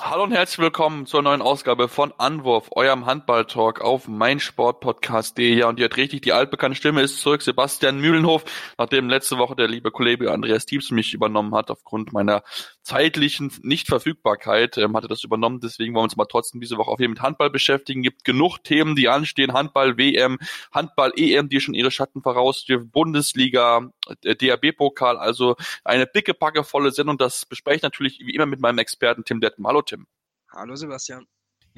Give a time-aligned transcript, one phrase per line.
[0.00, 5.58] Hallo und herzlich willkommen zur neuen Ausgabe von Anwurf, eurem Handball-Talk auf meinsportpodcast.de.
[5.58, 7.42] Ja, und ihr hört richtig, die altbekannte Stimme ist zurück.
[7.42, 8.44] Sebastian Mühlenhof,
[8.78, 12.44] nachdem letzte Woche der liebe Kollege Andreas Diebs mich übernommen hat, aufgrund meiner
[12.82, 15.60] zeitlichen Nichtverfügbarkeit, ähm, hatte das übernommen.
[15.60, 18.02] Deswegen wollen wir uns mal trotzdem diese Woche auf jeden mit Handball beschäftigen.
[18.02, 19.52] Gibt genug Themen, die anstehen.
[19.52, 20.38] Handball, WM,
[20.72, 23.90] Handball, EM, die schon ihre Schatten voraus, die Bundesliga,
[24.24, 27.18] der DAB-Pokal, also eine dicke, packevolle Sendung.
[27.18, 29.66] Das bespreche ich natürlich wie immer mit meinem Experten Tim Detten.
[29.66, 30.06] Hallo Tim.
[30.50, 31.26] Hallo Sebastian.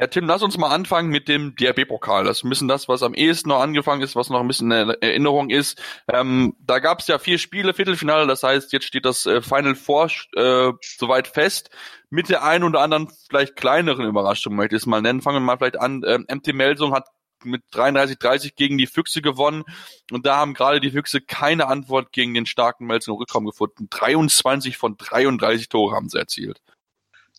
[0.01, 2.25] Ja, Tim, lass uns mal anfangen mit dem DRB-Pokal.
[2.25, 4.70] Das ist ein bisschen das, was am ehesten noch angefangen ist, was noch ein bisschen
[4.70, 5.79] in Erinnerung ist.
[6.11, 9.75] Ähm, da gab es ja vier Spiele, Viertelfinale, das heißt, jetzt steht das äh, Final
[9.75, 11.69] Four äh, soweit fest.
[12.09, 15.20] Mit der einen oder anderen vielleicht kleineren Überraschung, möchte ich es mal nennen.
[15.20, 16.03] Fangen wir mal vielleicht an.
[16.07, 17.09] Ähm, MT Melsung hat
[17.45, 19.64] mit 33-30 gegen die Füchse gewonnen.
[20.11, 23.89] Und da haben gerade die Füchse keine Antwort gegen den starken Melsung Rückraum gefunden.
[23.91, 26.62] 23 von 33 Tore haben sie erzielt.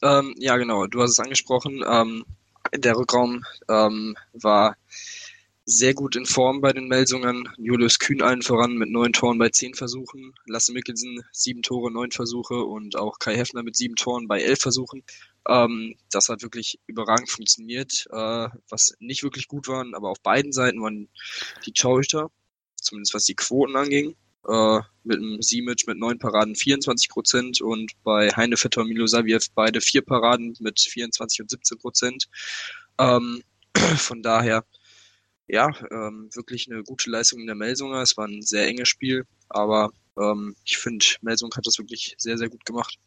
[0.04, 0.86] Ähm, ja, genau.
[0.86, 1.84] Du hast es angesprochen.
[1.88, 2.24] Ähm,
[2.76, 4.78] der Rückraum ähm, war
[5.66, 7.48] sehr gut in Form bei den Melsungen.
[7.58, 10.34] Julius Kühn allen voran mit neun Toren bei zehn Versuchen.
[10.46, 14.60] Lasse Mikkelsen sieben Tore, neun Versuche und auch Kai Heffner mit sieben Toren bei elf
[14.60, 15.04] Versuchen.
[15.48, 18.08] Ähm, das hat wirklich überragend funktioniert.
[18.12, 21.10] Äh, was nicht wirklich gut waren, aber auf beiden Seiten waren
[21.66, 22.32] die Torhüter,
[22.76, 24.16] zumindest was die Quoten anging
[24.48, 29.82] äh, mit dem Simic mit neun Paraden 24 Prozent und bei Heinevetter und Milosaviev beide
[29.82, 32.28] vier Paraden mit 24 und 17 Prozent.
[33.00, 33.44] Ähm,
[33.98, 34.66] von daher,
[35.48, 38.02] ja, ähm, wirklich eine gute Leistung in der Melsunger.
[38.02, 42.38] Es war ein sehr enges Spiel, aber ähm, ich finde, Melsung hat das wirklich sehr,
[42.38, 42.98] sehr gut gemacht.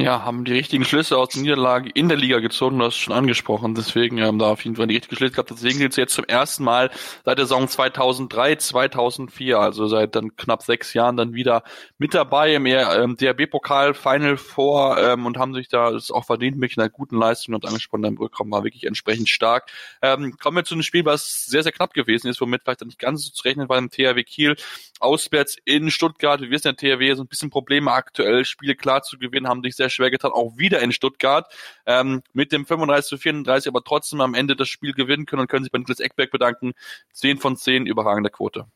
[0.00, 3.00] Ja, haben die richtigen Schlüsse aus der Niederlage in der Liga gezogen, du hast es
[3.00, 3.74] schon angesprochen.
[3.74, 5.50] Deswegen haben da auf jeden Fall die richtigen Schlüsse gehabt.
[5.50, 6.92] Deswegen sind sie jetzt zum ersten Mal
[7.24, 11.64] seit der Saison 2003, 2004, also seit dann knapp sechs Jahren dann wieder
[11.98, 16.58] mit dabei im ähm, DRB-Pokal Final Four ähm, und haben sich da das auch verdient
[16.58, 19.68] mit einer guten Leistung und angesprochen, im Rückkommen war wirklich entsprechend stark.
[20.00, 23.00] Ähm, kommen wir zu einem Spiel, was sehr, sehr knapp gewesen ist, womit vielleicht nicht
[23.00, 24.54] ganz so zu rechnen war im THW Kiel.
[25.00, 26.40] Auswärts in Stuttgart.
[26.40, 29.76] Wir wissen ja, THW so ein bisschen Probleme aktuell, Spiele klar zu gewinnen, haben sich
[29.76, 31.52] sehr sehr schwer getan, auch wieder in Stuttgart
[31.86, 35.48] ähm, mit dem 35 zu 34, aber trotzdem am Ende das Spiel gewinnen können und
[35.48, 36.72] können sich bei Niklas Eckberg bedanken.
[37.14, 38.66] 10 von 10, überragende Quote.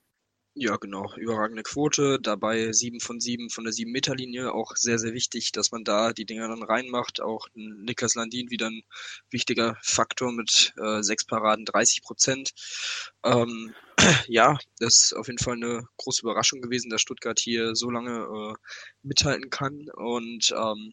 [0.55, 1.11] Ja, genau.
[1.17, 2.19] Überragende Quote.
[2.21, 4.53] Dabei 7 von 7 von der 7-Meter-Linie.
[4.53, 7.22] Auch sehr, sehr wichtig, dass man da die Dinger dann reinmacht.
[7.22, 8.83] Auch Niklas Landin wieder ein
[9.31, 12.53] wichtiger Faktor mit äh, 6 Paraden, 30 Prozent.
[13.25, 13.75] Ähm,
[14.28, 18.53] ja, das ist auf jeden Fall eine große Überraschung gewesen, dass Stuttgart hier so lange
[18.53, 18.55] äh,
[19.03, 19.89] mithalten kann.
[19.95, 20.93] Und ähm,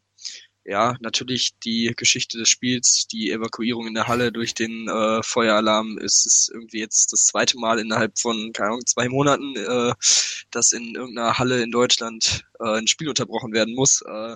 [0.66, 5.97] ja, natürlich die Geschichte des Spiels, die Evakuierung in der Halle durch den äh, Feueralarm
[5.97, 9.94] ist es irgendwie jetzt das zweite Mal innerhalb von, keine Ahnung, zwei Monaten, äh,
[10.52, 14.02] dass in irgendeiner Halle in Deutschland äh, ein Spiel unterbrochen werden muss.
[14.02, 14.36] Äh,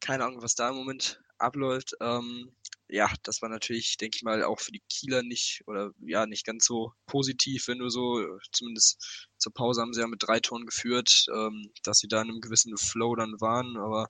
[0.00, 1.94] keine Ahnung, was da im Moment abläuft.
[2.00, 2.52] Ähm,
[2.88, 6.46] ja, das war natürlich, denke ich mal, auch für die Kieler nicht oder ja nicht
[6.46, 10.66] ganz so positiv, wenn du so, zumindest zur Pause haben sie ja mit drei Toren
[10.66, 13.76] geführt, ähm, dass sie da in einem gewissen Flow dann waren.
[13.76, 14.08] Aber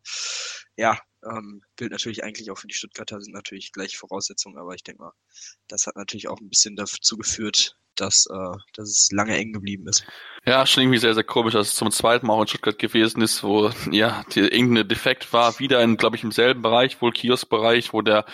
[0.77, 0.99] ja,
[1.31, 5.03] ähm, gilt natürlich eigentlich auch für die Stuttgarter, sind natürlich gleiche Voraussetzungen, aber ich denke
[5.03, 5.13] mal,
[5.69, 9.89] das hat natürlich auch ein bisschen dazu geführt, dass, äh, dass es lange eng geblieben
[9.89, 10.05] ist.
[10.49, 13.21] Ja, schon irgendwie sehr, sehr komisch, dass es zum zweiten Mal auch in Stuttgart gewesen
[13.21, 17.11] ist, wo ja die, irgendein Defekt war, wieder in, glaube ich, im selben Bereich, wohl
[17.11, 18.25] Kioskbereich, wo der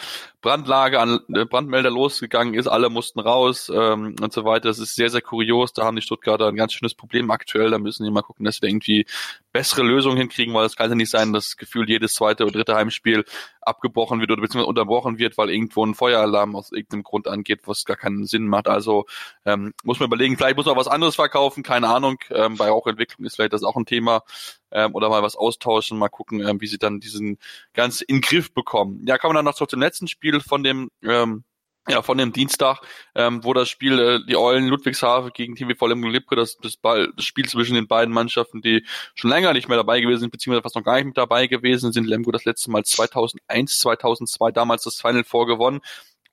[0.42, 4.68] Brandlage an äh, Brandmelder losgegangen ist, alle mussten raus ähm, und so weiter.
[4.68, 5.72] Das ist sehr, sehr kurios.
[5.72, 7.70] Da haben die Stuttgarter ein ganz schönes Problem aktuell.
[7.70, 9.06] Da müssen die mal gucken, dass sie da irgendwie
[9.52, 12.74] bessere Lösungen hinkriegen, weil es kann ja nicht sein, dass gefühlt jedes zweite oder dritte
[12.74, 13.24] Heimspiel
[13.62, 17.84] abgebrochen wird oder beziehungsweise unterbrochen wird, weil irgendwo ein Feueralarm aus irgendeinem Grund angeht, was
[17.84, 18.68] gar keinen Sinn macht.
[18.68, 19.06] Also
[19.44, 22.18] ähm, muss man überlegen, vielleicht muss man was anderes verkaufen, keine Ahnung.
[22.30, 24.22] Ähm, bei Rauchentwicklung ist vielleicht das auch ein Thema
[24.70, 27.38] ähm, oder mal was austauschen, mal gucken, ähm, wie sie dann diesen
[27.72, 29.04] ganz in Griff bekommen.
[29.06, 31.44] Ja, kommen wir dann noch zum letzten Spiel von dem ähm,
[31.88, 32.80] ja, von dem Dienstag,
[33.14, 37.12] ähm, wo das Spiel äh, die Eulen Ludwigshafen gegen TVV Lemgo Lippe, das, das, Ball,
[37.16, 38.84] das Spiel zwischen den beiden Mannschaften, die
[39.14, 41.92] schon länger nicht mehr dabei gewesen sind, beziehungsweise fast noch gar nicht mit dabei gewesen
[41.92, 42.06] sind.
[42.06, 45.80] Lemgo das letzte Mal 2001, 2002 damals das Final Four gewonnen.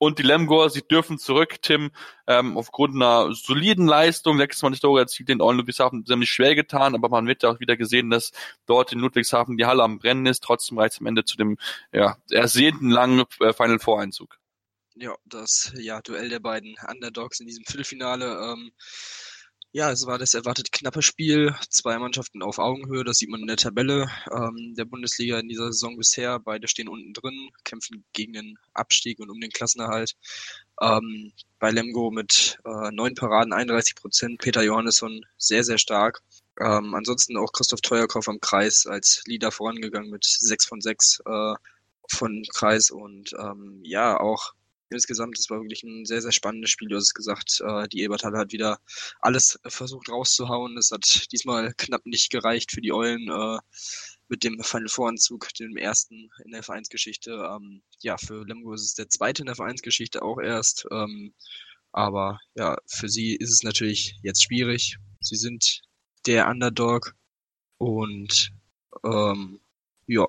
[0.02, 1.92] Und die Lemgor, sie dürfen zurück, Tim,
[2.26, 7.10] ähm, aufgrund einer soliden Leistung, 26 Tore erzielt den Eulen Ludwigshafen ziemlich schwer getan, aber
[7.10, 8.32] man wird ja auch wieder gesehen, dass
[8.66, 10.42] dort in Ludwigshafen die Halle am Brennen ist.
[10.42, 11.58] Trotzdem reicht am Ende zu dem
[11.92, 14.40] ja, ersehnten langen äh, Final Four Einzug.
[15.02, 18.26] Ja, das ja, Duell der beiden Underdogs in diesem Viertelfinale.
[18.26, 18.72] Ähm,
[19.72, 21.56] Ja, es war das erwartet knappe Spiel.
[21.70, 25.72] Zwei Mannschaften auf Augenhöhe, das sieht man in der Tabelle ähm, der Bundesliga in dieser
[25.72, 26.40] Saison bisher.
[26.40, 30.16] Beide stehen unten drin, kämpfen gegen den Abstieg und um den Klassenerhalt.
[30.82, 34.42] Ähm, bei Lemgo mit äh, neun Paraden, 31 Prozent.
[34.42, 36.22] Peter Johannesson sehr, sehr stark.
[36.60, 41.54] Ähm, ansonsten auch Christoph Teuerkopf am Kreis als Leader vorangegangen mit sechs von sechs äh,
[42.12, 44.54] von Kreis und ähm, ja, auch
[44.92, 46.88] insgesamt, es war wirklich ein sehr, sehr spannendes Spiel.
[46.88, 48.80] Du hast es gesagt, äh, die Eberthalle hat wieder
[49.20, 50.78] alles versucht rauszuhauen.
[50.78, 53.60] Es hat diesmal knapp nicht gereicht für die Eulen äh,
[54.28, 57.32] mit dem Final Voranzug, dem ersten in der Vereinsgeschichte.
[57.32, 60.86] Ähm, ja, für Lemgo ist es der zweite in der Vereinsgeschichte auch erst.
[60.92, 61.34] Ähm,
[61.92, 64.98] aber ja, für sie ist es natürlich jetzt schwierig.
[65.20, 65.82] Sie sind
[66.26, 67.16] der Underdog
[67.78, 68.52] und
[69.04, 69.60] ähm,
[70.08, 70.28] ja,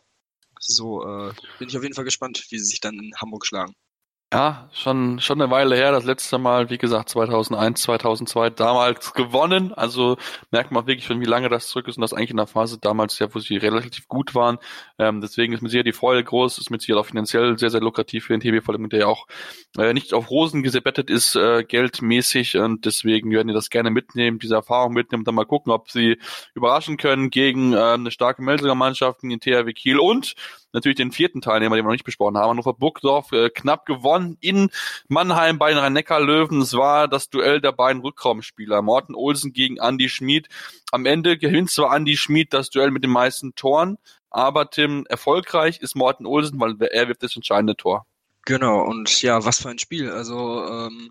[0.59, 3.75] so äh, bin ich auf jeden Fall gespannt, wie sie sich dann in Hamburg schlagen.
[4.32, 5.91] Ja, schon, schon eine Weile her.
[5.91, 9.75] Das letzte Mal, wie gesagt, 2001, 2002 damals gewonnen.
[9.75, 10.19] Also
[10.53, 12.79] merkt man wirklich schon, wie lange das zurück ist und das eigentlich in der Phase
[12.79, 14.59] damals ja, wo sie relativ gut waren.
[15.00, 17.81] Ähm, deswegen ist mit sicher die Freude groß, ist mit sicher auch finanziell sehr, sehr
[17.81, 19.27] lukrativ für den TB, vor allem der ja auch
[19.77, 24.38] äh, nicht auf Rosen gebettet ist, äh, geldmäßig und deswegen werden die das gerne mitnehmen,
[24.38, 26.19] diese Erfahrung mitnehmen und dann mal gucken, ob sie
[26.55, 30.35] überraschen können gegen äh, eine starke Melsinger Mannschaft, den THW Kiel und
[30.73, 32.51] natürlich den vierten Teilnehmer, den wir noch nicht besprochen haben.
[32.51, 34.71] Hannover Burgdorf äh, knapp gewonnen in
[35.09, 36.61] Mannheim bei den Rhein-Neckar-Löwen.
[36.61, 38.83] Es war das Duell der beiden Rückraumspieler.
[38.83, 40.49] Morten Olsen gegen Andy Schmid.
[40.93, 43.99] Am Ende gewinnt zwar Andy Schmid das Duell mit den meisten Toren,
[44.31, 48.07] aber Tim, erfolgreich ist Morten Olsen, weil er wirft das entscheidende Tor.
[48.47, 50.11] Genau, und ja, was für ein Spiel.
[50.11, 51.11] Also ähm,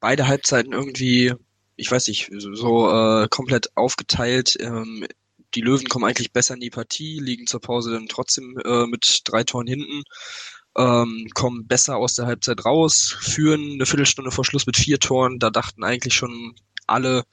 [0.00, 1.32] beide Halbzeiten irgendwie,
[1.76, 4.56] ich weiß nicht, so äh, komplett aufgeteilt.
[4.60, 5.06] Ähm,
[5.54, 9.22] die Löwen kommen eigentlich besser in die Partie, liegen zur Pause dann trotzdem äh, mit
[9.24, 10.02] drei Toren hinten,
[10.76, 15.38] ähm, kommen besser aus der Halbzeit raus, führen eine Viertelstunde vor Schluss mit vier Toren.
[15.38, 16.54] Da dachten eigentlich schon
[16.86, 17.24] alle,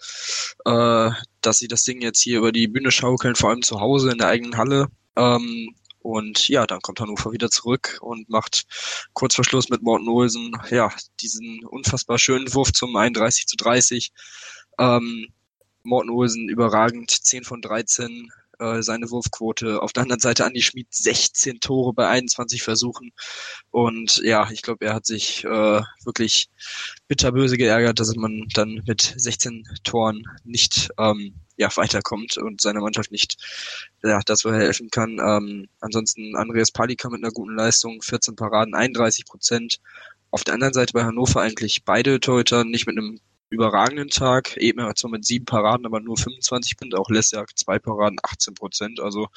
[0.66, 1.12] äh,
[1.42, 4.18] dass sie das Ding jetzt hier über die Bühne schaukeln, vor allem zu Hause in
[4.18, 4.88] der eigenen Halle.
[5.15, 8.65] Ähm, und ja, dann kommt Hannover wieder zurück und macht
[9.13, 10.92] kurz vor Schluss mit Morten Olsen, ja,
[11.22, 14.12] diesen unfassbar schönen Wurf zum 31 zu 30.
[14.80, 15.27] Ähm,
[15.83, 19.81] Morten Olsen überragend, 10 von 13, äh, seine Wurfquote.
[19.81, 23.11] Auf der anderen Seite Andi Schmid 16 Tore bei 21 Versuchen.
[23.71, 26.49] Und ja, ich glaube, er hat sich äh, wirklich
[27.07, 33.11] bitterböse geärgert, dass man dann mit 16 Toren nicht ähm, ja, weiterkommt und seiner Mannschaft
[33.11, 33.37] nicht
[34.03, 35.19] ja, das wo er helfen kann.
[35.19, 39.79] Ähm, ansonsten Andreas Palika mit einer guten Leistung, 14 Paraden, 31 Prozent.
[40.31, 43.19] Auf der anderen Seite bei Hannover eigentlich beide Torhüter nicht mit einem
[43.50, 44.57] überragenden Tag.
[44.57, 46.98] Eben hat zwar mit sieben Paraden, aber nur 25 Punkte.
[46.98, 49.00] Auch Lessiak zwei Paraden, 18 Prozent.
[49.00, 49.28] Also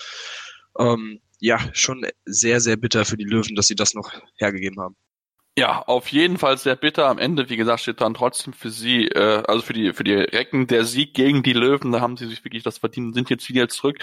[0.78, 4.96] ähm, ja, schon sehr, sehr bitter für die Löwen, dass sie das noch hergegeben haben.
[5.58, 7.08] Ja, auf jeden Fall sehr bitter.
[7.08, 10.14] Am Ende, wie gesagt, steht dann trotzdem für sie, äh, also für die für die
[10.14, 11.92] Recken der Sieg gegen die Löwen.
[11.92, 13.98] Da haben sie sich wirklich das verdient, sind jetzt wieder zurück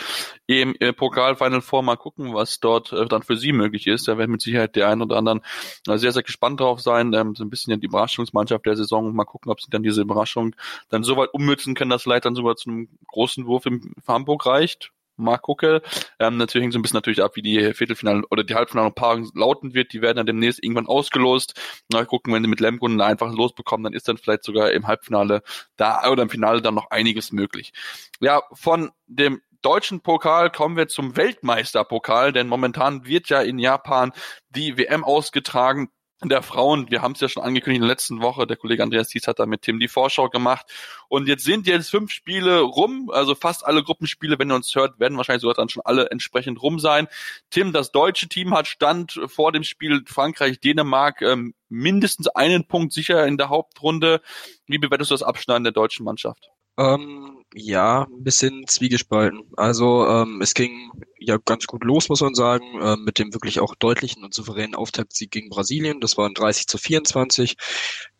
[0.45, 1.81] im äh, Pokal Final Four.
[1.81, 4.07] Mal gucken, was dort äh, dann für sie möglich ist.
[4.07, 5.41] Da werden mit Sicherheit der ein oder anderen
[5.87, 7.13] äh, sehr sehr gespannt drauf sein.
[7.13, 9.15] Ähm, so ein bisschen die Überraschungsmannschaft der Saison.
[9.15, 10.55] Mal gucken, ob sie dann diese Überraschung
[10.89, 14.45] dann so weit ummützen können, dass vielleicht dann sogar zu einem großen Wurf im Hamburg
[14.45, 15.81] reicht mal gucke.
[16.19, 19.73] Ähm, natürlich hängt so ein bisschen natürlich ab, wie die Viertelfinale oder die Halbfinale-Paarung lauten
[19.73, 19.93] wird.
[19.93, 21.59] Die werden dann demnächst irgendwann ausgelost.
[21.91, 25.41] Mal gucken, wenn sie mit Lemgo einfach losbekommen, dann ist dann vielleicht sogar im Halbfinale
[25.75, 27.73] da oder im Finale dann noch einiges möglich.
[28.19, 34.11] Ja, von dem deutschen Pokal kommen wir zum Weltmeisterpokal, denn momentan wird ja in Japan
[34.49, 35.89] die WM ausgetragen
[36.21, 39.07] der Frauen, wir haben es ja schon angekündigt in der letzten Woche, der Kollege Andreas
[39.07, 40.65] Thies hat da mit Tim die Vorschau gemacht
[41.07, 44.99] und jetzt sind jetzt fünf Spiele rum, also fast alle Gruppenspiele, wenn ihr uns hört,
[44.99, 47.07] werden wahrscheinlich sogar dann schon alle entsprechend rum sein.
[47.49, 53.25] Tim, das deutsche Team hat Stand vor dem Spiel Frankreich-Dänemark ähm, mindestens einen Punkt sicher
[53.25, 54.21] in der Hauptrunde.
[54.65, 56.49] Wie bewertest du das Abschneiden der deutschen Mannschaft?
[56.77, 59.43] Ähm, ja, ein bisschen zwiegespalten.
[59.57, 63.59] Also ähm, es ging ja ganz gut los, muss man sagen, äh, mit dem wirklich
[63.59, 65.99] auch deutlichen und souveränen Auftaktsieg gegen Brasilien.
[65.99, 67.57] Das waren 30 zu 24.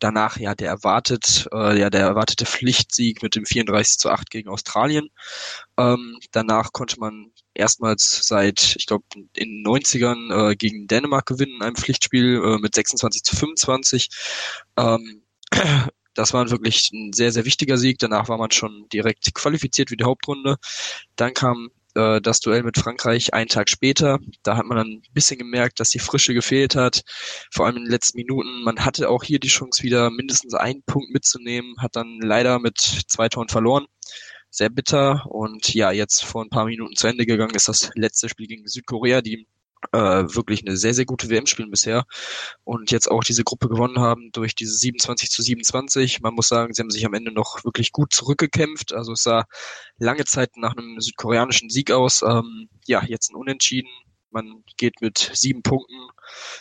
[0.00, 4.48] Danach ja der erwartet, äh, ja der erwartete Pflichtsieg mit dem 34 zu 8 gegen
[4.48, 5.08] Australien.
[5.78, 11.56] Ähm, danach konnte man erstmals seit, ich glaube, in den 90ern äh, gegen Dänemark gewinnen
[11.56, 14.08] in einem Pflichtspiel äh, mit 26 zu 25.
[14.76, 15.22] Ähm,
[16.20, 17.98] das war wirklich ein sehr, sehr wichtiger Sieg.
[17.98, 20.56] Danach war man schon direkt qualifiziert für die Hauptrunde.
[21.16, 24.18] Dann kam äh, das Duell mit Frankreich einen Tag später.
[24.42, 27.02] Da hat man dann ein bisschen gemerkt, dass die Frische gefehlt hat.
[27.50, 28.62] Vor allem in den letzten Minuten.
[28.64, 32.78] Man hatte auch hier die Chance, wieder mindestens einen Punkt mitzunehmen, hat dann leider mit
[32.78, 33.86] zwei Toren verloren.
[34.50, 35.26] Sehr bitter.
[35.26, 38.68] Und ja, jetzt vor ein paar Minuten zu Ende gegangen ist das letzte Spiel gegen
[38.68, 39.46] Südkorea, die
[39.92, 42.04] äh, wirklich eine sehr, sehr gute WM spielen bisher
[42.64, 46.20] und jetzt auch diese Gruppe gewonnen haben durch diese 27 zu 27.
[46.20, 48.92] Man muss sagen, sie haben sich am Ende noch wirklich gut zurückgekämpft.
[48.92, 49.46] Also es sah
[49.98, 52.22] lange Zeit nach einem südkoreanischen Sieg aus.
[52.22, 53.90] Ähm, ja, jetzt ein Unentschieden.
[54.30, 55.96] Man geht mit sieben Punkten,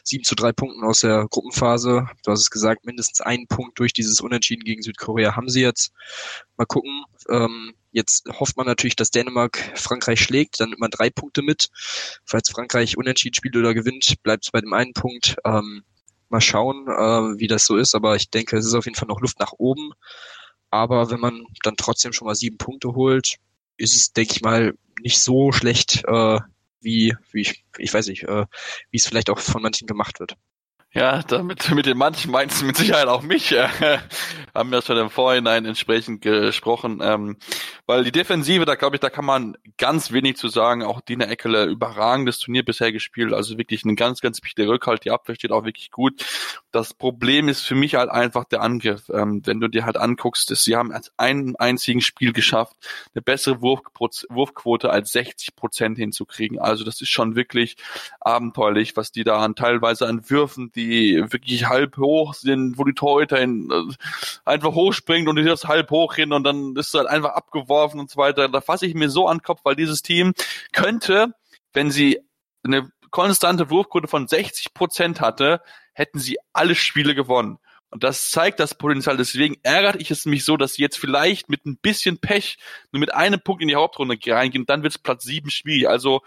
[0.03, 2.07] sieben zu drei Punkten aus der Gruppenphase.
[2.23, 5.91] Du hast es gesagt, mindestens einen Punkt durch dieses Unentschieden gegen Südkorea haben sie jetzt.
[6.57, 7.03] Mal gucken.
[7.29, 10.59] Ähm, jetzt hofft man natürlich, dass Dänemark Frankreich schlägt.
[10.59, 11.69] Dann nimmt man drei Punkte mit.
[12.25, 15.35] Falls Frankreich unentschieden spielt oder gewinnt, bleibt es bei dem einen Punkt.
[15.45, 15.83] Ähm,
[16.29, 17.95] mal schauen, äh, wie das so ist.
[17.95, 19.91] Aber ich denke, es ist auf jeden Fall noch Luft nach oben.
[20.69, 23.37] Aber wenn man dann trotzdem schon mal sieben Punkte holt,
[23.77, 26.39] ist es, denke ich mal, nicht so schlecht, äh,
[26.81, 28.45] wie, wie ich, ich weiß nicht, äh,
[28.91, 30.35] wie es vielleicht auch von manchen gemacht wird.
[30.91, 33.51] Ja, damit mit den manchen meinst du mit Sicherheit auch mich.
[33.51, 33.67] Äh,
[34.55, 36.99] haben wir schon im Vorhinein entsprechend gesprochen.
[37.03, 37.37] Ähm,
[37.85, 40.81] weil die Defensive, da glaube ich, da kann man ganz wenig zu sagen.
[40.81, 43.33] Auch Dina Eckele, überragendes Turnier bisher gespielt.
[43.33, 45.05] Also wirklich ein ganz, ganz wichtiger Rückhalt.
[45.05, 46.25] Die Abwehr steht auch wirklich gut.
[46.71, 49.09] Das Problem ist für mich halt einfach der Angriff.
[49.13, 52.75] Ähm, wenn du dir halt anguckst, dass sie haben als einen einzigen Spiel geschafft,
[53.13, 56.57] eine bessere Wurfquote als 60 Prozent hinzukriegen.
[56.57, 57.77] Also das ist schon wirklich
[58.19, 63.39] abenteuerlich, was die da teilweise an Würfen, die wirklich halb hoch sind, wo die Torhüter
[63.39, 63.93] in, äh,
[64.45, 68.09] einfach hochspringt und die das halb hoch hin und dann ist halt einfach abgeworfen und
[68.09, 68.49] so weiter.
[68.49, 70.33] Da fasse ich mir so an den Kopf, weil dieses Team
[70.71, 71.33] könnte,
[71.73, 72.19] wenn sie
[72.63, 75.61] eine konstante Wurfquote von 60 Prozent hatte,
[75.93, 77.59] hätten sie alle Spiele gewonnen.
[77.91, 79.17] Und das zeigt das Potenzial.
[79.17, 82.57] Deswegen ärgert ich es mich so, dass sie jetzt vielleicht mit ein bisschen Pech
[82.91, 84.65] nur mit einem Punkt in die Hauptrunde reingehen.
[84.67, 85.89] Dann wird es Platz sieben schwierig.
[85.89, 86.21] Also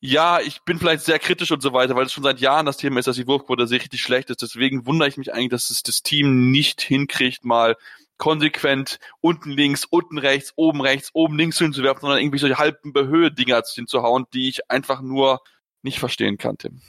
[0.00, 2.78] ja, ich bin vielleicht sehr kritisch und so weiter, weil es schon seit Jahren das
[2.78, 4.40] Thema ist, dass die Wurfquote sehr richtig schlecht ist.
[4.40, 7.76] Deswegen wundere ich mich eigentlich, dass es das Team nicht hinkriegt, mal
[8.16, 13.62] konsequent unten links, unten rechts, oben rechts, oben links hinzuwerfen, sondern irgendwie solche halben Behöhe-Dinger
[13.74, 15.40] hinzuhauen, die ich einfach nur
[15.82, 16.80] nicht verstehen kann, Tim.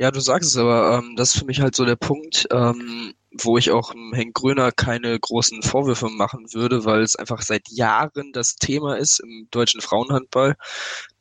[0.00, 3.14] Ja, du sagst es aber, ähm, das ist für mich halt so der Punkt, ähm,
[3.42, 8.32] wo ich auch Henk Gröner keine großen Vorwürfe machen würde, weil es einfach seit Jahren
[8.32, 10.56] das Thema ist im deutschen Frauenhandball,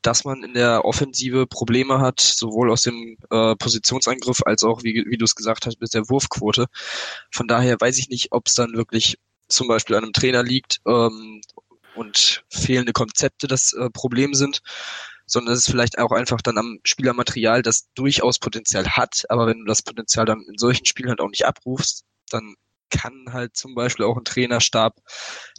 [0.02, 5.06] dass man in der Offensive Probleme hat, sowohl aus dem äh, Positionsangriff als auch, wie,
[5.08, 6.66] wie du es gesagt hast, mit der Wurfquote.
[7.32, 9.18] Von daher weiß ich nicht, ob es dann wirklich
[9.50, 11.42] zum Beispiel an einem Trainer liegt ähm,
[11.96, 14.62] und fehlende Konzepte das äh, Problem sind,
[15.26, 19.60] sondern es ist vielleicht auch einfach dann am Spielermaterial, das durchaus Potenzial hat, aber wenn
[19.60, 22.56] du das Potenzial dann in solchen Spielen halt auch nicht abrufst, dann
[22.90, 25.00] kann halt zum Beispiel auch ein Trainerstab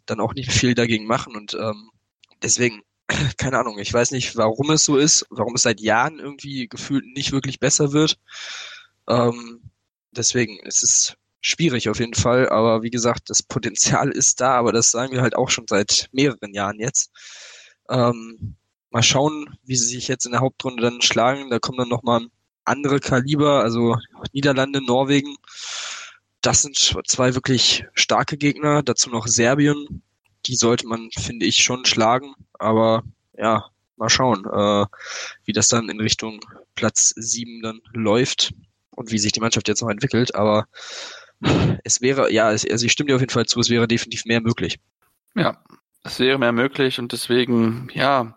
[0.06, 1.90] dann auch nicht viel dagegen machen und ähm,
[2.42, 2.82] deswegen
[3.36, 7.04] keine Ahnung, ich weiß nicht, warum es so ist, warum es seit Jahren irgendwie gefühlt
[7.06, 8.18] nicht wirklich besser wird.
[9.08, 9.70] Ähm,
[10.12, 14.72] deswegen, es ist schwierig auf jeden Fall, aber wie gesagt, das Potenzial ist da, aber
[14.72, 17.10] das sagen wir halt auch schon seit mehreren Jahren jetzt.
[17.90, 18.56] Ähm,
[18.94, 21.50] mal schauen, wie sie sich jetzt in der Hauptrunde dann schlagen.
[21.50, 22.28] Da kommen dann nochmal
[22.64, 23.96] andere Kaliber, also
[24.32, 25.36] Niederlande, Norwegen.
[26.40, 28.84] Das sind zwei wirklich starke Gegner.
[28.84, 30.02] Dazu noch Serbien.
[30.46, 32.34] Die sollte man, finde ich, schon schlagen.
[32.52, 33.02] Aber
[33.36, 33.64] ja,
[33.96, 34.86] mal schauen, äh,
[35.44, 36.40] wie das dann in Richtung
[36.76, 38.52] Platz sieben dann läuft
[38.90, 40.36] und wie sich die Mannschaft jetzt noch entwickelt.
[40.36, 40.68] Aber
[41.82, 44.24] es wäre, ja, es, also ich stimme dir auf jeden Fall zu, es wäre definitiv
[44.24, 44.78] mehr möglich.
[45.34, 45.64] Ja,
[46.04, 48.36] es wäre mehr möglich und deswegen, ja,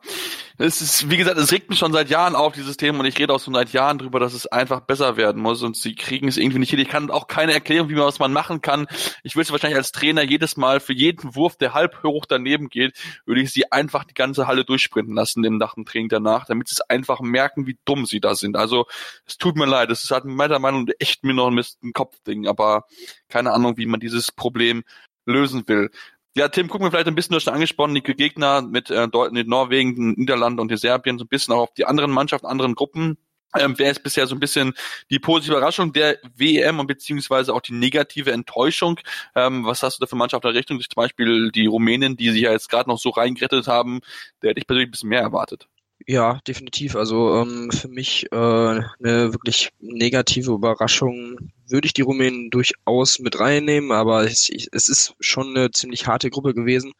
[0.59, 3.19] es ist, wie gesagt, es regt mich schon seit Jahren auf, dieses Thema, und ich
[3.19, 6.27] rede auch schon seit Jahren drüber, dass es einfach besser werden muss und sie kriegen
[6.27, 6.79] es irgendwie nicht hin.
[6.79, 8.87] Ich kann auch keine Erklärung, wie man was man machen kann.
[9.23, 12.97] Ich würde wahrscheinlich als Trainer jedes Mal für jeden Wurf, der halb hoch daneben geht,
[13.25, 16.67] würde ich sie einfach die ganze Halle durchsprinten lassen, den nach dem Training danach, damit
[16.69, 18.57] sie es einfach merken, wie dumm sie da sind.
[18.57, 18.87] Also,
[19.27, 22.47] es tut mir leid, es ist halt meiner Meinung nach echt mir noch ein Kopfding,
[22.47, 22.85] aber
[23.29, 24.83] keine Ahnung, wie man dieses Problem
[25.27, 25.91] lösen will.
[26.37, 29.95] Ja, Tim, gucken wir vielleicht ein bisschen, schon angesprochen, die Gegner mit, äh, mit Norwegen,
[29.95, 33.17] den Niederlanden und die Serbien, so ein bisschen auch auf die anderen Mannschaften, anderen Gruppen.
[33.57, 34.73] Ähm, wer ist bisher so ein bisschen
[35.09, 38.99] die positive Überraschung der WM und beziehungsweise auch die negative Enttäuschung?
[39.33, 40.79] Ähm, was hast du da für Mannschaft in der Richtung?
[40.79, 44.01] Zum Beispiel die Rumänen, die sich ja jetzt gerade noch so reingerettet haben,
[44.43, 45.67] der hätte ich persönlich ein bisschen mehr erwartet.
[46.05, 46.95] Ja, definitiv.
[46.95, 53.39] Also ähm, für mich äh, eine wirklich negative Überraschung würde ich die Rumänen durchaus mit
[53.39, 56.93] reinnehmen, aber es, es ist schon eine ziemlich harte Gruppe gewesen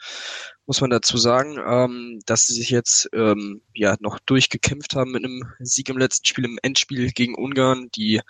[0.68, 5.24] muss man dazu sagen, ähm, dass sie sich jetzt ähm, ja noch durchgekämpft haben mit
[5.24, 8.22] einem Sieg im letzten Spiel, im Endspiel gegen Ungarn, die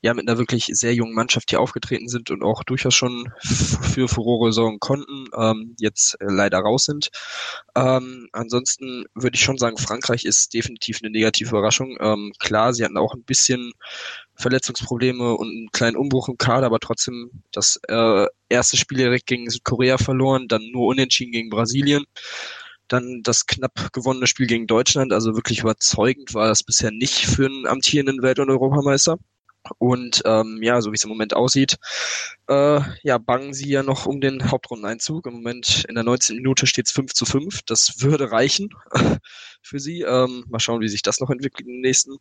[0.00, 4.08] ja mit einer wirklich sehr jungen Mannschaft hier aufgetreten sind und auch durchaus schon für
[4.08, 7.10] Furore sorgen konnten, ähm, jetzt äh, leider raus sind.
[7.76, 11.98] Ähm, ansonsten würde ich schon sagen, Frankreich ist definitiv eine negative Überraschung.
[12.00, 13.72] Ähm, klar, sie hatten auch ein bisschen
[14.42, 19.48] Verletzungsprobleme und einen kleinen Umbruch im Kader, aber trotzdem das äh, erste Spiel direkt gegen
[19.50, 22.04] Südkorea verloren, dann nur unentschieden gegen Brasilien.
[22.88, 27.46] Dann das knapp gewonnene Spiel gegen Deutschland, also wirklich überzeugend war das bisher nicht für
[27.46, 29.18] einen amtierenden Welt- und Europameister.
[29.78, 31.76] Und ähm, ja, so wie es im Moment aussieht,
[32.48, 35.26] äh, ja, bangen sie ja noch um den Hauptrundeneinzug.
[35.26, 36.36] Im Moment in der 19.
[36.36, 37.60] Minute steht es 5 zu 5.
[37.66, 38.70] Das würde reichen
[39.62, 40.02] für sie.
[40.02, 42.16] Ähm, mal schauen, wie sich das noch entwickelt in den nächsten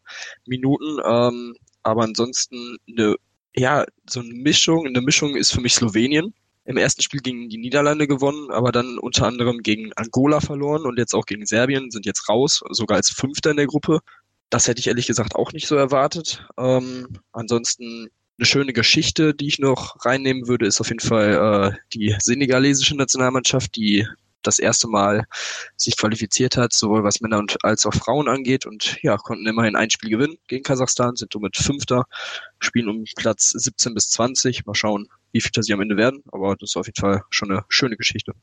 [0.45, 0.99] Minuten.
[1.03, 3.15] Ähm, aber ansonsten eine,
[3.55, 4.87] ja, so eine Mischung.
[4.87, 6.33] Eine Mischung ist für mich Slowenien.
[6.65, 10.97] Im ersten Spiel gegen die Niederlande gewonnen, aber dann unter anderem gegen Angola verloren und
[10.99, 13.99] jetzt auch gegen Serbien, sind jetzt raus, sogar als Fünfter in der Gruppe.
[14.51, 16.45] Das hätte ich ehrlich gesagt auch nicht so erwartet.
[16.57, 21.77] Ähm, ansonsten eine schöne Geschichte, die ich noch reinnehmen würde, ist auf jeden Fall äh,
[21.93, 24.07] die senegalesische Nationalmannschaft, die
[24.43, 25.25] das erste Mal
[25.75, 29.75] sich qualifiziert hat, sowohl was Männer und als auch Frauen angeht und ja, konnten immerhin
[29.75, 32.05] ein Spiel gewinnen gegen Kasachstan, sind somit Fünfter,
[32.59, 34.65] spielen um Platz 17 bis 20.
[34.65, 37.51] Mal schauen, wie viel sie am Ende werden, aber das ist auf jeden Fall schon
[37.51, 38.33] eine schöne Geschichte.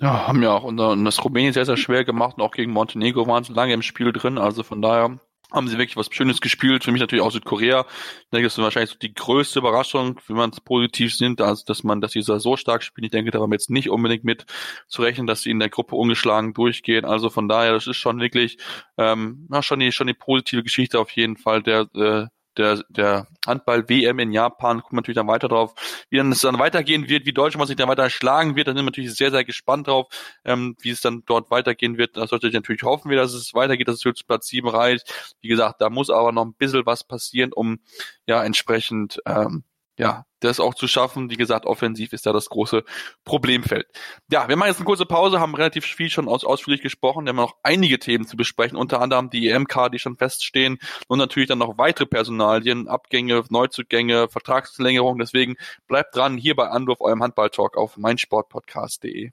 [0.00, 3.26] Ja, haben ja auch unter das Rumänien sehr, sehr schwer gemacht und auch gegen Montenegro
[3.26, 5.18] waren sie lange im Spiel drin, also von daher
[5.52, 6.84] haben sie wirklich was Schönes gespielt.
[6.84, 7.86] Für mich natürlich auch Südkorea.
[8.20, 11.64] Ich denke, das ist wahrscheinlich so die größte Überraschung, wenn man es positiv sind, also
[11.66, 13.06] dass man, dass sie so stark spielen.
[13.06, 14.44] Ich denke, da haben wir jetzt nicht unbedingt mit
[14.88, 17.04] zu rechnen, dass sie in der Gruppe ungeschlagen durchgehen.
[17.04, 18.58] Also von daher, das ist schon wirklich,
[18.98, 22.26] ähm, ja, schon die, schon die positive Geschichte auf jeden Fall der, äh,
[22.58, 25.74] der, der Handball-WM in Japan, kommt natürlich dann weiter drauf,
[26.10, 28.78] wie dann es dann weitergehen wird, wie Deutschland sich dann weiter schlagen wird, da sind
[28.78, 30.06] wir natürlich sehr, sehr gespannt drauf,
[30.44, 32.16] ähm, wie es dann dort weitergehen wird.
[32.16, 35.34] Das sollte ich natürlich hoffen wir, dass es weitergeht, dass es zu Platz 7 reicht.
[35.40, 37.78] Wie gesagt, da muss aber noch ein bisschen was passieren, um
[38.26, 39.64] ja entsprechend ähm,
[39.98, 41.28] ja, das auch zu schaffen.
[41.28, 42.84] Wie gesagt, offensiv ist da das große
[43.24, 43.86] Problemfeld.
[44.30, 47.24] Ja, wir machen jetzt eine kurze Pause, haben relativ viel schon aus, ausführlich gesprochen.
[47.24, 50.78] Wir haben noch einige Themen zu besprechen, unter anderem die EMK, die schon feststehen
[51.08, 55.18] und natürlich dann noch weitere Personalien, Abgänge, Neuzugänge, Vertragsverlängerung.
[55.18, 55.56] Deswegen
[55.88, 59.32] bleibt dran hier bei Anruf, eurem Handballtalk auf meinsportpodcast.de.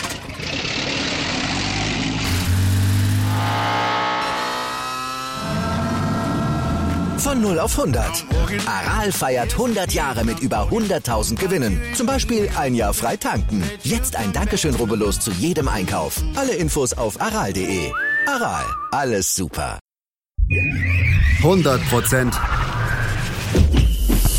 [7.23, 8.25] Von 0 auf 100.
[8.65, 11.79] Aral feiert 100 Jahre mit über 100.000 Gewinnen.
[11.93, 13.63] Zum Beispiel ein Jahr frei tanken.
[13.83, 16.19] Jetzt ein Dankeschön, rubbellos zu jedem Einkauf.
[16.35, 17.91] Alle Infos auf aral.de.
[18.25, 19.77] Aral, alles super.
[21.43, 22.33] 100%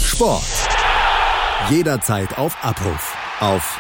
[0.05, 0.43] Sport.
[1.71, 3.17] Jederzeit auf Abruf.
[3.39, 3.79] Auf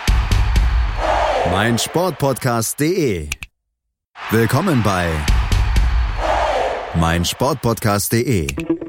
[1.51, 3.29] meinsportpodcast.de.
[4.31, 5.11] Willkommen bei
[6.95, 8.47] meinsportpodcast.de.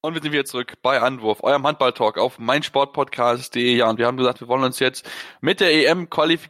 [0.00, 3.76] Und wir sind wieder zurück bei Anwurf, eurem Handball-Talk auf meinsportpodcast.de.
[3.76, 6.08] Ja, und wir haben gesagt, wir wollen uns jetzt mit der EM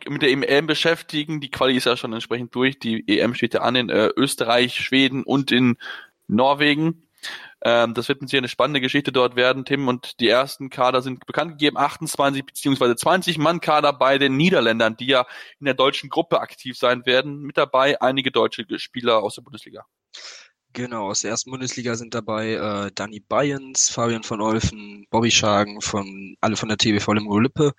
[0.08, 1.40] mit der EM beschäftigen.
[1.40, 2.78] Die Quali ist ja schon entsprechend durch.
[2.78, 5.78] Die EM steht ja an in äh, Österreich, Schweden und in
[6.26, 7.08] Norwegen.
[7.64, 9.88] Ähm, das wird uns hier eine spannende Geschichte dort werden, Tim.
[9.88, 14.98] Und die ersten Kader sind bekannt gegeben, 28 beziehungsweise 20 Mann Kader bei den Niederländern,
[14.98, 15.26] die ja
[15.58, 17.40] in der deutschen Gruppe aktiv sein werden.
[17.40, 19.86] Mit dabei einige deutsche Spieler aus der Bundesliga.
[20.74, 25.80] Genau, aus der ersten Bundesliga sind dabei äh, Danny Bayens, Fabian von Olfen, Bobby Schagen,
[25.80, 27.72] von, alle von der TBV Limburg Lippe.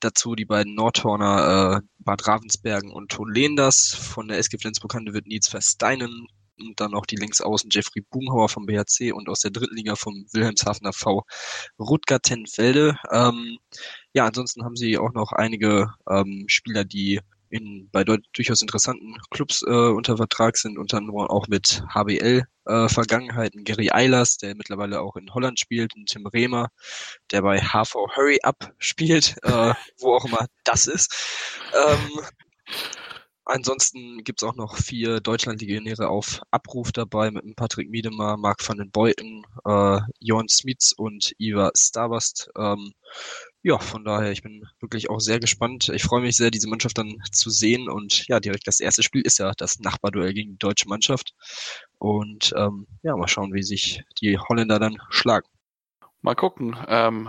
[0.00, 3.94] Dazu die beiden Nordhorner äh, Bad Ravensbergen und Ton Lehenders.
[3.94, 6.26] Von der SG Flensburg wird Nils Versteinen
[6.60, 10.26] und dann auch die Linksaußen Jeffrey Boomhauer vom BHC und aus der dritten Liga vom
[10.32, 11.24] Wilhelmshavener V
[11.78, 12.96] Rutger Tenfelde.
[13.12, 13.58] Ähm,
[14.12, 19.62] ja, ansonsten haben sie auch noch einige ähm, Spieler, die in, bei durchaus interessanten Clubs
[19.62, 23.50] äh, unter Vertrag sind, unter anderem auch mit HBL äh.
[23.64, 26.68] Gary Eilers, der mittlerweile auch in Holland spielt, und Tim Bremer,
[27.30, 31.14] der bei HV Hurry Up spielt, äh, wo auch immer das ist.
[31.74, 32.20] Ähm,
[33.44, 38.90] ansonsten gibt's auch noch vier Deutschlandlegionäre auf Abruf dabei mit Patrick Miedemar, Marc van den
[38.90, 42.50] Beuten, äh, Johann Smits und Iva Starbast.
[42.56, 42.92] Ähm,
[43.62, 45.88] ja, von daher, ich bin wirklich auch sehr gespannt.
[45.92, 47.88] Ich freue mich sehr, diese Mannschaft dann zu sehen.
[47.88, 51.34] Und ja, direkt das erste Spiel ist ja das Nachbarduell gegen die deutsche Mannschaft.
[51.98, 55.48] Und ähm, ja, mal schauen, wie sich die Holländer dann schlagen.
[56.22, 56.76] Mal gucken.
[56.88, 57.28] Ähm,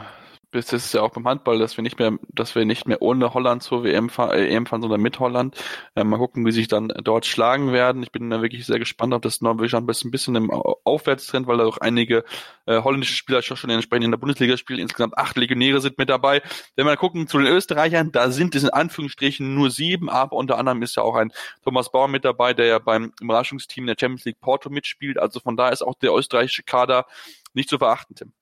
[0.51, 3.33] das ist ja auch beim Handball, dass wir nicht mehr, dass wir nicht mehr ohne
[3.33, 5.55] Holland zur WM fahren, äh, EM fahren, sondern mit Holland.
[5.95, 8.01] Äh, mal gucken, wie sich dann dort schlagen werden.
[8.01, 11.65] Ich bin da wirklich sehr gespannt, ob das bisschen, ein bisschen im Aufwärtstrend, weil da
[11.65, 12.23] auch einige
[12.65, 14.79] äh, holländische Spieler schon entsprechend in der Bundesliga spielen.
[14.79, 16.41] Insgesamt acht Legionäre sind mit dabei.
[16.75, 20.57] Wenn wir gucken zu den Österreichern, da sind es in Anführungsstrichen nur sieben, aber unter
[20.57, 21.31] anderem ist ja auch ein
[21.63, 25.19] Thomas Bauer mit dabei, der ja beim Überraschungsteam der Champions League Porto mitspielt.
[25.19, 27.05] Also von da ist auch der österreichische Kader
[27.53, 28.33] nicht zu verachten, Tim.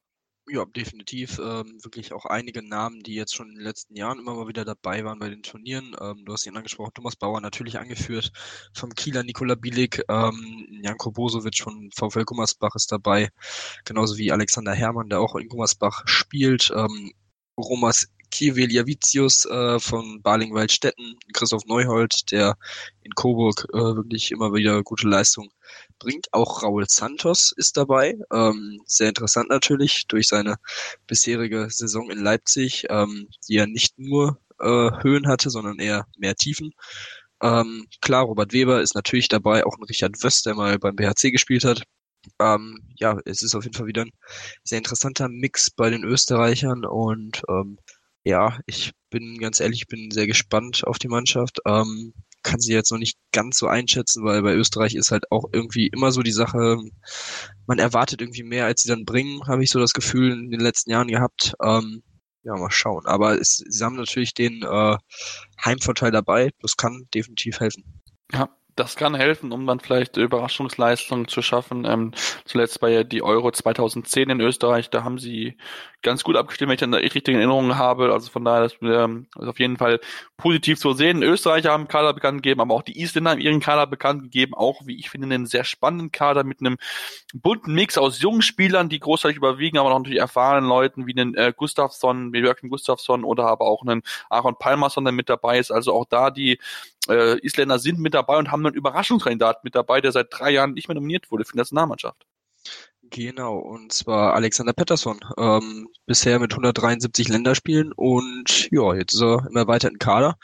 [0.49, 1.39] Ja, definitiv.
[1.39, 4.63] Ähm, wirklich auch einige Namen, die jetzt schon in den letzten Jahren immer mal wieder
[4.63, 5.93] dabei waren bei den Turnieren.
[5.99, 8.31] Ähm, du hast ihn angesprochen, Thomas Bauer natürlich angeführt
[8.73, 13.29] vom Kieler Nikola Bilik, ähm, Janko Bosovic von VfL Gummersbach ist dabei,
[13.83, 16.71] genauso wie Alexander Hermann, der auch in Gummersbach spielt.
[16.73, 17.11] Ähm,
[17.57, 22.57] Romas Kieweliavicius äh, von Baling-Waldstätten, Christoph Neuhold, der
[23.03, 25.49] in Coburg äh, wirklich immer wieder gute Leistung
[25.99, 26.27] bringt.
[26.31, 28.17] Auch Raul Santos ist dabei.
[28.31, 30.57] Ähm, sehr interessant natürlich durch seine
[31.07, 36.35] bisherige Saison in Leipzig, ähm, die er nicht nur äh, Höhen hatte, sondern eher mehr
[36.35, 36.73] Tiefen.
[37.41, 41.31] Ähm, klar, Robert Weber ist natürlich dabei, auch ein Richard Wöst, der mal beim BHC
[41.31, 41.83] gespielt hat.
[42.39, 44.11] Ähm, ja, es ist auf jeden Fall wieder ein
[44.63, 47.77] sehr interessanter Mix bei den Österreichern und ähm,
[48.27, 51.59] ja, ich bin ganz ehrlich, ich bin sehr gespannt auf die Mannschaft.
[51.65, 52.13] Ähm,
[52.43, 55.87] kann sie jetzt noch nicht ganz so einschätzen, weil bei Österreich ist halt auch irgendwie
[55.87, 56.77] immer so die Sache,
[57.67, 60.59] man erwartet irgendwie mehr, als sie dann bringen, habe ich so das Gefühl in den
[60.59, 61.53] letzten Jahren gehabt.
[61.63, 62.03] Ähm,
[62.43, 63.05] ja, mal schauen.
[63.05, 64.97] Aber es, sie haben natürlich den äh,
[65.63, 66.51] Heimvorteil dabei.
[66.61, 68.01] Das kann definitiv helfen.
[68.31, 71.83] Ja, das kann helfen, um dann vielleicht Überraschungsleistungen zu schaffen.
[71.85, 72.11] Ähm,
[72.45, 75.57] zuletzt war ja die Euro 2010 in Österreich, da haben sie
[76.03, 78.13] ganz gut abgestimmt, wenn ich dann die richtigen Erinnerungen habe.
[78.13, 79.99] Also von daher ist ähm, ist auf jeden Fall
[80.37, 81.23] positiv zu sehen.
[81.23, 84.53] Österreicher haben Kader bekannt gegeben, aber auch die Isländer haben ihren Kader bekannt gegeben.
[84.53, 86.77] Auch, wie ich finde, einen sehr spannenden Kader mit einem
[87.33, 91.33] bunten Mix aus jungen Spielern, die großartig überwiegen, aber auch natürlich erfahrenen Leuten wie den
[91.33, 95.71] äh, Gustafsson, Jörg Gustafsson oder aber auch einen Aaron Palmerson, der mit dabei ist.
[95.71, 96.59] Also auch da die
[97.09, 100.73] äh, Isländer sind mit dabei und haben einen Überraschungskandidat mit dabei, der seit drei Jahren
[100.73, 102.25] nicht mehr nominiert wurde für die Nationalmannschaft.
[103.09, 105.19] Genau, und zwar Alexander Pettersson.
[105.37, 110.37] Ähm, bisher mit 173 Länderspielen und ja, jetzt ist er im erweiterten Kader.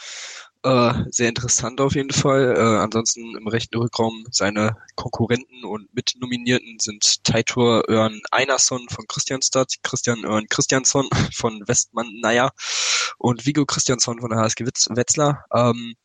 [0.65, 2.55] Äh, sehr interessant auf jeden Fall.
[2.55, 9.75] Äh, ansonsten im rechten Rückraum seine Konkurrenten und Mitnominierten sind Taitor Örn Einerson von Christianstadt,
[9.83, 12.51] Christian Örn Christiansson von Westmann Naja
[13.17, 15.43] und Vigo Christiansson von der HSG Wetzlar.
[15.53, 15.95] Ähm,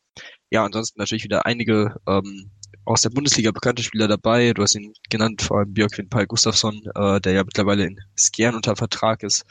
[0.49, 2.51] ja, ansonsten natürlich wieder einige ähm,
[2.85, 4.53] aus der Bundesliga bekannte Spieler dabei.
[4.53, 8.55] Du hast ihn genannt, vor allem Björkvin Paul Gustafsson, äh, der ja mittlerweile in Skjern
[8.55, 9.45] unter Vertrag ist.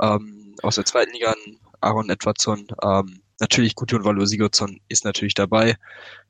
[0.00, 1.34] Ähm, aus der zweiten Liga
[1.80, 2.66] Aaron Edwardsson.
[2.82, 5.76] Ähm, natürlich Gudjon Valo Sigurdsson ist natürlich dabei,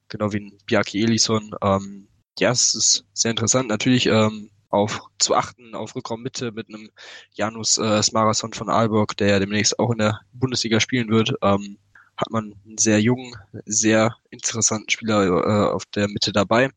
[0.08, 1.54] genau wie ein Bjarki Elisson.
[1.62, 3.68] Ähm, ja, es ist sehr interessant.
[3.68, 6.90] Natürlich ähm, auf zu achten auf Rückraummitte mit einem
[7.32, 11.34] Janus äh, Smarason von Aalborg, der ja demnächst auch in der Bundesliga spielen wird.
[11.42, 11.78] Ähm,
[12.20, 16.70] hat man einen sehr jungen, sehr interessanten Spieler äh, auf der Mitte dabei.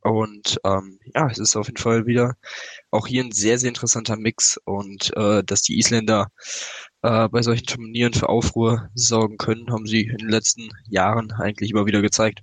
[0.00, 2.34] Und ähm, ja, es ist auf jeden Fall wieder
[2.90, 6.28] auch hier ein sehr, sehr interessanter Mix und äh, dass die Isländer
[7.02, 11.70] äh, bei solchen Turnieren für Aufruhr sorgen können, haben sie in den letzten Jahren eigentlich
[11.70, 12.42] immer wieder gezeigt.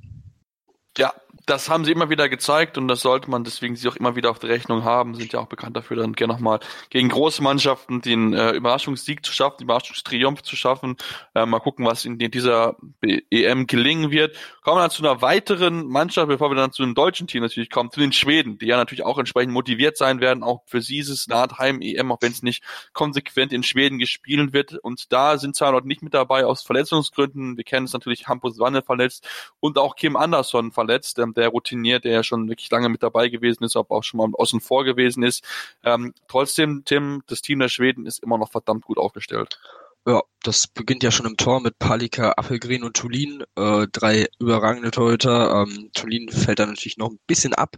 [0.97, 1.13] Ja,
[1.49, 4.29] das haben sie immer wieder gezeigt und das sollte man deswegen sie auch immer wieder
[4.29, 5.15] auf der Rechnung haben.
[5.15, 6.59] Sind ja auch bekannt dafür, dann gerne nochmal
[6.89, 10.97] gegen große Mannschaften den äh, Überraschungssieg zu schaffen, den Überraschungstriumph zu schaffen.
[11.33, 14.35] Äh, mal gucken, was in dieser EM gelingen wird.
[14.61, 17.71] Kommen wir dann zu einer weiteren Mannschaft, bevor wir dann zu dem deutschen Team natürlich
[17.71, 20.43] kommen, zu den Schweden, die ja natürlich auch entsprechend motiviert sein werden.
[20.43, 24.53] Auch für sie ist es Art Heim-EM, auch wenn es nicht konsequent in Schweden gespielt
[24.53, 24.75] wird.
[24.75, 27.57] Und da sind zwar noch nicht mit dabei aus Verletzungsgründen.
[27.57, 29.27] Wir kennen es natürlich, Hampus Wanne verletzt
[29.59, 31.17] und auch Kim Andersson verletzt.
[31.17, 34.19] Ähm, der routiniert, der ja schon wirklich lange mit dabei gewesen ist, aber auch schon
[34.19, 35.43] mal außen vor gewesen ist.
[35.83, 39.59] Ähm, trotzdem, Tim, das Team der Schweden ist immer noch verdammt gut aufgestellt.
[40.07, 43.43] Ja, das beginnt ja schon im Tor mit Palika, Appelgren und Tulin.
[43.55, 45.67] Äh, drei überragende Torhüter.
[45.67, 47.75] Ähm, Tulin fällt da natürlich noch ein bisschen ab,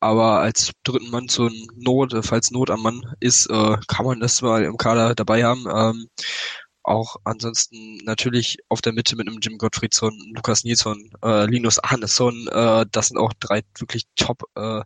[0.00, 4.42] aber als dritten Mann zur Not, falls Not am Mann ist, äh, kann man das
[4.42, 5.66] mal im Kader dabei haben.
[5.72, 6.08] Ähm,
[6.88, 12.48] auch ansonsten natürlich auf der Mitte mit einem Jim Gottfriedsson, Lukas Nilsson, äh, Linus Arneson,
[12.48, 14.82] äh, das sind auch drei wirklich top äh,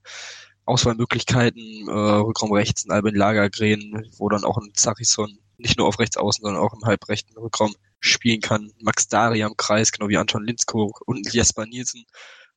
[0.65, 1.89] Auswahlmöglichkeiten.
[1.89, 6.17] Äh, Rückraum rechts ein Albin Lagergren, wo dann auch ein Zachisson nicht nur auf rechts
[6.17, 8.73] außen, sondern auch im halbrechten Rückraum spielen kann.
[8.81, 12.05] Max Dari am Kreis, genau wie Anton Linskog und Jesper Nielsen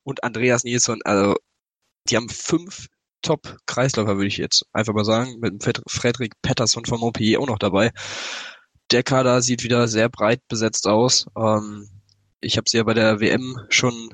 [0.02, 1.00] und Andreas Nielsen.
[1.04, 1.36] Also
[2.08, 2.88] die haben fünf
[3.22, 7.58] Top-Kreisläufer, würde ich jetzt einfach mal sagen, mit dem Frederik Pettersson von Montpellier auch noch
[7.58, 7.92] dabei
[8.90, 11.26] der Kader sieht wieder sehr breit besetzt aus.
[11.36, 11.88] Ähm,
[12.40, 14.10] ich habe sie ja bei der WM schon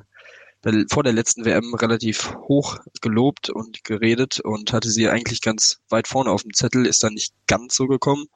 [0.90, 6.06] vor der letzten WM relativ hoch gelobt und geredet und hatte sie eigentlich ganz weit
[6.06, 8.26] vorne auf dem Zettel, ist dann nicht ganz so gekommen.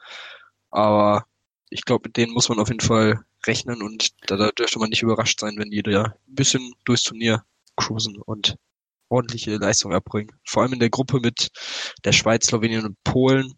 [0.71, 1.27] aber
[1.71, 4.91] ich glaube, mit denen muss man auf jeden Fall rechnen und da, da dürfte man
[4.91, 7.45] nicht überrascht sein, wenn die da ein bisschen durchs Turnier
[7.77, 8.57] cruisen und
[9.09, 10.33] ordentliche Leistung erbringen.
[10.45, 11.51] Vor allem in der Gruppe mit
[12.05, 13.55] der Schweiz, Slowenien und Polen.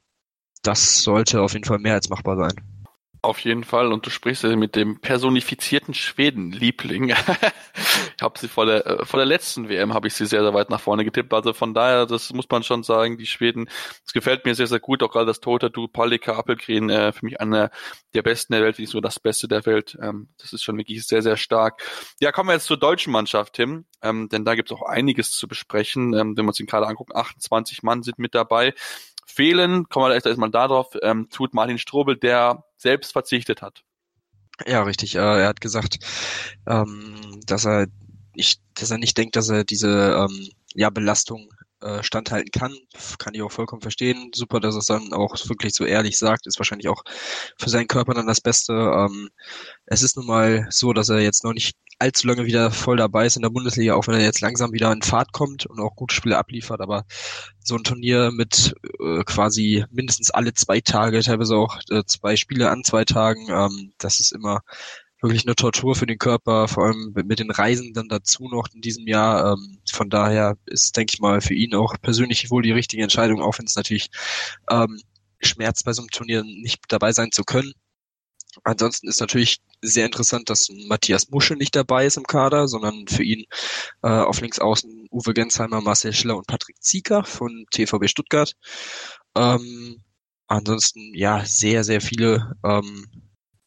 [0.63, 2.79] Das sollte auf jeden Fall mehr als machbar sein.
[3.21, 3.93] Auf jeden Fall.
[3.93, 7.09] Und du sprichst ja mit dem personifizierten Schweden-Liebling.
[8.17, 10.55] ich habe sie vor der, äh, vor der letzten WM habe ich sie sehr, sehr
[10.55, 11.35] weit nach vorne getippt.
[11.35, 13.69] Also von daher, das muss man schon sagen, die Schweden,
[14.05, 15.03] das gefällt mir sehr, sehr gut.
[15.03, 17.71] Auch gerade das Toter Du, Palika, Appelgren, äh, für mich einer
[18.15, 19.99] der besten der Welt, nicht so das Beste der Welt.
[20.01, 21.83] Ähm, das ist schon wirklich sehr, sehr stark.
[22.21, 23.85] Ja, kommen wir jetzt zur deutschen Mannschaft, Tim.
[24.01, 26.15] Ähm, denn da gibt es auch einiges zu besprechen.
[26.15, 28.75] Ähm, wenn wir uns den gerade angucken, 28 Mann sind mit dabei
[29.29, 33.85] fehlen, kommen wir erst erstmal darauf, ähm, tut Martin Strobel, der selbst verzichtet hat.
[34.67, 35.15] Ja, richtig.
[35.15, 35.99] Äh, er hat gesagt,
[36.67, 37.87] ähm, dass er
[38.35, 39.89] ich, dass er nicht denkt, dass er diese
[40.29, 42.75] ähm, ja, Belastung äh, standhalten kann.
[43.19, 44.31] Kann ich auch vollkommen verstehen.
[44.35, 46.47] Super, dass er es dann auch wirklich so ehrlich sagt.
[46.47, 47.03] Ist wahrscheinlich auch
[47.59, 48.73] für seinen Körper dann das Beste.
[48.73, 49.31] Ähm,
[49.87, 53.27] es ist nun mal so, dass er jetzt noch nicht allzu lange wieder voll dabei
[53.27, 55.97] ist in der Bundesliga, auch wenn er jetzt langsam wieder in Fahrt kommt und auch
[55.97, 56.81] gute Spiele abliefert.
[56.81, 57.05] Aber
[57.65, 62.71] so ein Turnier mit äh, quasi mindestens alle zwei Tage, teilweise auch äh, zwei Spiele
[62.71, 64.61] an zwei Tagen, ähm, das ist immer
[65.21, 68.81] wirklich eine Tortur für den Körper, vor allem mit den Reisen dann dazu noch in
[68.81, 69.53] diesem Jahr.
[69.53, 73.41] Ähm, von daher ist, denke ich mal, für ihn auch persönlich wohl die richtige Entscheidung,
[73.43, 74.11] auch wenn es natürlich
[74.71, 75.01] ähm,
[75.41, 77.73] schmerzt, bei so einem Turnier nicht dabei sein zu können.
[78.65, 83.23] Ansonsten ist natürlich sehr interessant, dass Matthias Musche nicht dabei ist im Kader, sondern für
[83.23, 83.45] ihn
[84.03, 88.55] äh, auf links außen Uwe Gensheimer, Marcel Schiller und Patrick Zieker von TVB Stuttgart.
[89.37, 90.03] Ähm,
[90.49, 93.07] ansonsten ja sehr, sehr viele ähm,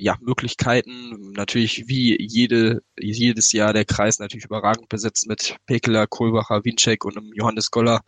[0.01, 1.31] ja, Möglichkeiten.
[1.33, 7.17] Natürlich wie jede, jedes Jahr der Kreis natürlich überragend besetzt mit Pekeler, Kohlbacher, Winczek und
[7.17, 8.01] einem Johannes Goller,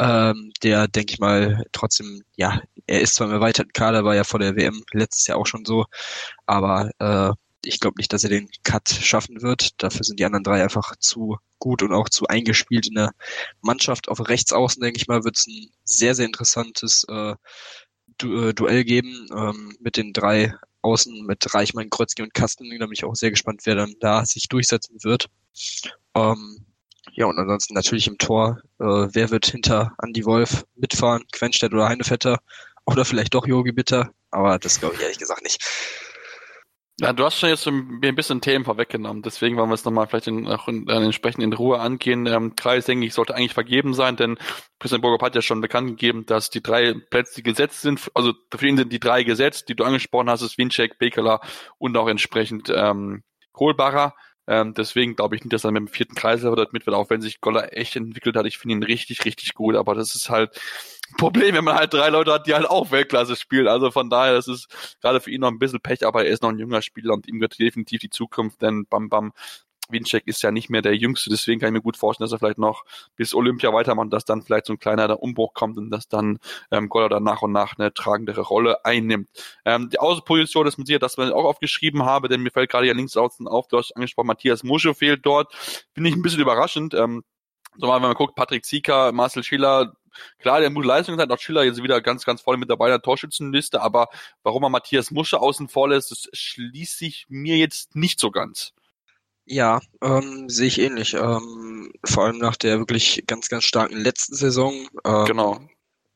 [0.00, 4.24] ähm, der, denke ich mal, trotzdem, ja, er ist zwar im erweiterten Kader, war ja
[4.24, 5.84] vor der WM letztes Jahr auch schon so,
[6.46, 9.82] aber äh, ich glaube nicht, dass er den Cut schaffen wird.
[9.82, 13.12] Dafür sind die anderen drei einfach zu gut und auch zu eingespielt in der
[13.60, 14.08] Mannschaft.
[14.08, 17.34] Auf rechts außen, denke ich mal, wird es ein sehr, sehr interessantes äh,
[18.22, 22.70] äh, Duell geben ähm, mit den drei außen mit Reichmann, Kreuzki und Kasten.
[22.78, 25.26] Da bin ich auch sehr gespannt, wer dann da sich durchsetzen wird.
[26.14, 26.64] Ähm,
[27.12, 31.24] ja, und ansonsten natürlich im Tor, äh, wer wird hinter Andy Wolf mitfahren?
[31.32, 32.38] Quenstedt oder Heinevetter?
[32.86, 34.10] Oder vielleicht doch Jogi Bitter?
[34.30, 35.62] Aber das glaube ich ehrlich gesagt nicht.
[37.00, 40.26] Ja, du hast schon jetzt ein bisschen Themen vorweggenommen, deswegen wollen wir es nochmal vielleicht
[40.26, 42.26] in, auch in, in, entsprechend in Ruhe angehen.
[42.26, 44.36] Ähm, Kreis, denke ich, sollte eigentlich vergeben sein, denn
[44.80, 48.66] Christian Burger hat ja schon bekannt gegeben, dass die drei Plätze, gesetzt sind, also für
[48.66, 51.40] ihn sind die drei gesetzt, die du angesprochen hast, ist Winczek, Bekela
[51.78, 54.14] und auch entsprechend ähm, Kohlbacher.
[54.48, 57.10] Ähm, deswegen glaube ich nicht, dass er mit dem vierten Kreisläufer dort mit wird, auch
[57.10, 58.46] wenn sich Goller echt entwickelt hat.
[58.46, 60.58] Ich finde ihn richtig, richtig gut, aber das ist halt
[61.10, 63.68] ein Problem, wenn man halt drei Leute hat, die halt auch Weltklasse spielen.
[63.68, 66.42] Also von daher, das ist gerade für ihn noch ein bisschen Pech, aber er ist
[66.42, 69.32] noch ein junger Spieler und ihm wird definitiv die Zukunft, denn Bam Bam
[69.90, 72.38] Winczek ist ja nicht mehr der Jüngste, deswegen kann ich mir gut vorstellen, dass er
[72.38, 72.84] vielleicht noch
[73.16, 76.38] bis Olympia weitermacht, dass dann vielleicht so ein kleiner Umbruch kommt und dass dann
[76.70, 79.28] ähm, Goller dann nach und nach eine tragendere Rolle einnimmt.
[79.64, 82.86] Ähm, die Außenposition ist mit sicher, dass man auch aufgeschrieben habe, denn mir fällt gerade
[82.86, 85.54] ja links außen auf, du hast angesprochen, Matthias Musche fehlt dort.
[85.94, 86.94] Finde ich ein bisschen überraschend.
[86.94, 87.24] Ähm,
[87.76, 89.94] so mal, wenn man guckt, Patrick Zieker, Marcel Schiller,
[90.38, 92.92] klar, der gute Leistung hat, auch Schiller jetzt wieder ganz, ganz voll mit dabei in
[92.92, 94.08] der Torschützenliste, aber
[94.42, 98.74] warum er Matthias Musche außen vor lässt, das schließt sich mir jetzt nicht so ganz.
[99.50, 101.14] Ja, ähm, sehe ich ähnlich.
[101.14, 104.88] Ähm, vor allem nach der wirklich ganz, ganz starken letzten Saison.
[105.04, 105.60] Ähm, genau.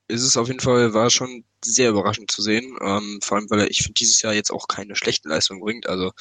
[0.06, 2.76] Ist es auf jeden Fall, war schon sehr überraschend zu sehen.
[2.82, 5.86] Ähm, vor allem, weil er, ich finde, dieses Jahr jetzt auch keine schlechten Leistungen bringt.
[5.88, 6.12] Also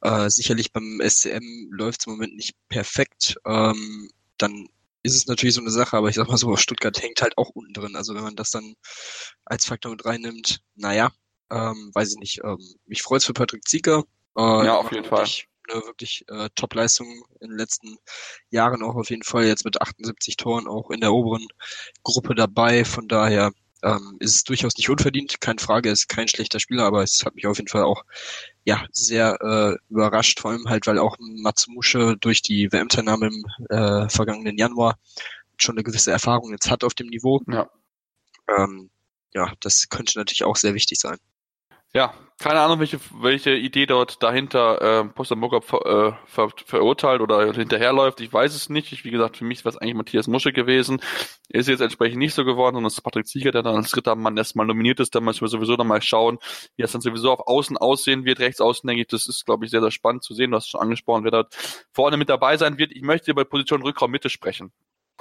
[0.00, 3.36] äh, sicherlich beim SCM läuft es im Moment nicht perfekt.
[3.44, 4.66] Ähm, dann
[5.02, 7.50] ist es natürlich so eine Sache, aber ich sag mal so, Stuttgart hängt halt auch
[7.50, 7.96] unten drin.
[7.96, 8.76] Also wenn man das dann
[9.44, 11.12] als Faktor mit reinnimmt, naja,
[11.50, 12.40] ähm, weiß ich nicht.
[12.44, 14.04] Ähm, mich freut's für Patrick Zieger.
[14.38, 15.26] Äh, ja, auf jeden Fall
[15.68, 17.98] eine wirklich äh, Top-Leistung in den letzten
[18.50, 21.46] Jahren auch auf jeden Fall jetzt mit 78 Toren auch in der oberen
[22.02, 22.84] Gruppe dabei.
[22.84, 23.52] Von daher
[23.82, 25.40] ähm, ist es durchaus nicht unverdient.
[25.40, 28.04] Keine Frage, ist kein schlechter Spieler, aber es hat mich auf jeden Fall auch
[28.64, 34.08] ja sehr äh, überrascht, vor allem halt, weil auch Matsumusche durch die WM-Teilnahme im äh,
[34.08, 34.98] vergangenen Januar
[35.56, 37.40] schon eine gewisse Erfahrung jetzt hat auf dem Niveau.
[37.48, 37.70] Ja.
[38.48, 38.90] Ähm,
[39.34, 41.18] ja, das könnte natürlich auch sehr wichtig sein.
[41.94, 47.50] Ja, keine Ahnung, welche, welche Idee dort dahinter äh, Postamoka ver, äh, ver, verurteilt oder
[47.54, 48.20] hinterherläuft.
[48.20, 48.92] Ich weiß es nicht.
[48.92, 51.00] Ich, wie gesagt, für mich war es eigentlich Matthias Musche gewesen.
[51.48, 54.14] Ist jetzt entsprechend nicht so geworden, sondern es ist Patrick Zieger, der dann als dritter
[54.16, 55.14] Mann erstmal nominiert ist.
[55.14, 56.38] Da müssen wir sowieso noch mal schauen,
[56.76, 58.40] wie es dann sowieso auf Außen aussehen wird.
[58.40, 60.50] Rechts außen, denke ich, das ist, glaube ich, sehr, sehr spannend zu sehen.
[60.50, 61.54] Du hast schon angesprochen, wer dort
[61.92, 62.92] vorne mit dabei sein wird.
[62.92, 64.72] Ich möchte über Position Rückraum Mitte sprechen.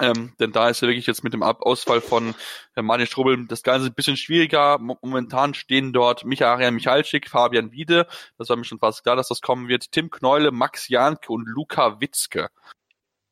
[0.01, 2.35] Ähm, denn da ist ja wirklich jetzt mit dem Ausfall von
[2.75, 4.77] äh, Martin das Ganze ein bisschen schwieriger.
[4.77, 9.41] Momentan stehen dort Michael Michalczyk, Fabian Wiede, das war mir schon fast klar, dass das
[9.41, 12.49] kommen wird, Tim Kneule, Max Janke und Luca Witzke.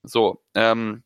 [0.04, 1.04] So, ähm,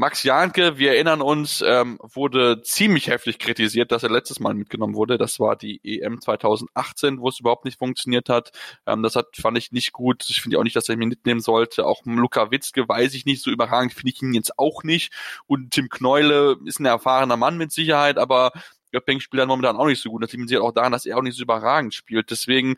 [0.00, 4.94] Max Janke, wir erinnern uns, ähm, wurde ziemlich heftig kritisiert, dass er letztes Mal mitgenommen
[4.94, 5.18] wurde.
[5.18, 8.50] Das war die EM 2018, wo es überhaupt nicht funktioniert hat.
[8.86, 10.24] Ähm, das hat, fand ich nicht gut.
[10.30, 11.84] Ich finde auch nicht, dass er ihn mitnehmen sollte.
[11.84, 15.12] Auch Luka Witzke weiß ich nicht, so überragend finde ich ihn jetzt auch nicht.
[15.46, 18.52] Und Tim Kneule ist ein erfahrener Mann mit Sicherheit, aber
[18.92, 20.22] Göpping spielt dann momentan auch nicht so gut.
[20.22, 22.30] Das liegt auch daran, dass er auch nicht so überragend spielt.
[22.30, 22.76] Deswegen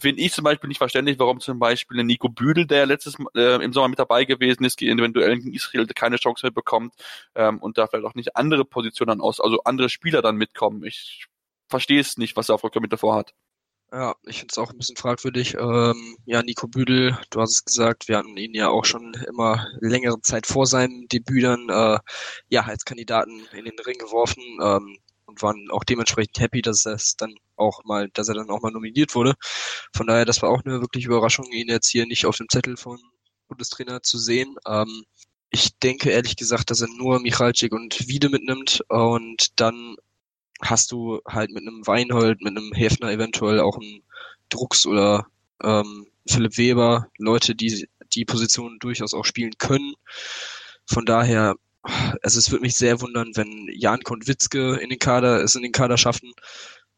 [0.00, 3.72] finde ich zum Beispiel nicht verständlich, warum zum Beispiel Nico Büdel, der letztes äh, im
[3.72, 6.94] Sommer mit dabei gewesen ist, eventuell in Israel keine Chance mehr bekommt
[7.34, 10.84] ähm, und da vielleicht auch nicht andere Positionen aus, also andere Spieler dann mitkommen.
[10.84, 11.26] Ich
[11.68, 13.34] verstehe es nicht, was er auf Rückkehr mit davor hat.
[13.92, 15.54] Ja, ich finde es auch ein bisschen fragwürdig.
[15.54, 19.66] Ähm, ja, Nico Büdel, du hast es gesagt, wir hatten ihn ja auch schon immer
[19.80, 21.98] längere Zeit vor seinem Debüt äh,
[22.48, 24.42] ja als Kandidaten in den Ring geworfen.
[24.62, 24.96] Ähm,
[25.32, 28.70] und waren auch dementsprechend happy, dass es dann auch mal, dass er dann auch mal
[28.70, 29.34] nominiert wurde.
[29.94, 32.76] Von daher, das war auch eine wirklich Überraschung, ihn jetzt hier nicht auf dem Zettel
[32.76, 32.98] von
[33.48, 34.56] Bundestrainer zu sehen.
[34.66, 35.04] Ähm,
[35.50, 39.96] ich denke ehrlich gesagt, dass er nur Michalczyk und Wiede mitnimmt und dann
[40.60, 44.02] hast du halt mit einem Weinhold, mit einem Häfner eventuell auch einen
[44.48, 45.26] Drucks oder
[45.62, 49.94] ähm, Philipp Weber, Leute, die die Position durchaus auch spielen können.
[50.86, 55.54] Von daher also es würde mich sehr wundern, wenn Jan Konwitzke in den Kader es
[55.54, 56.32] in den Kader schaffen.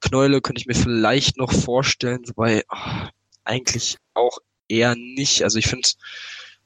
[0.01, 3.09] Kneule könnte ich mir vielleicht noch vorstellen, wobei oh,
[3.45, 5.43] eigentlich auch eher nicht.
[5.43, 5.89] Also ich finde,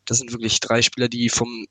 [0.04, 1.66] das sind wirklich drei Spieler, die vom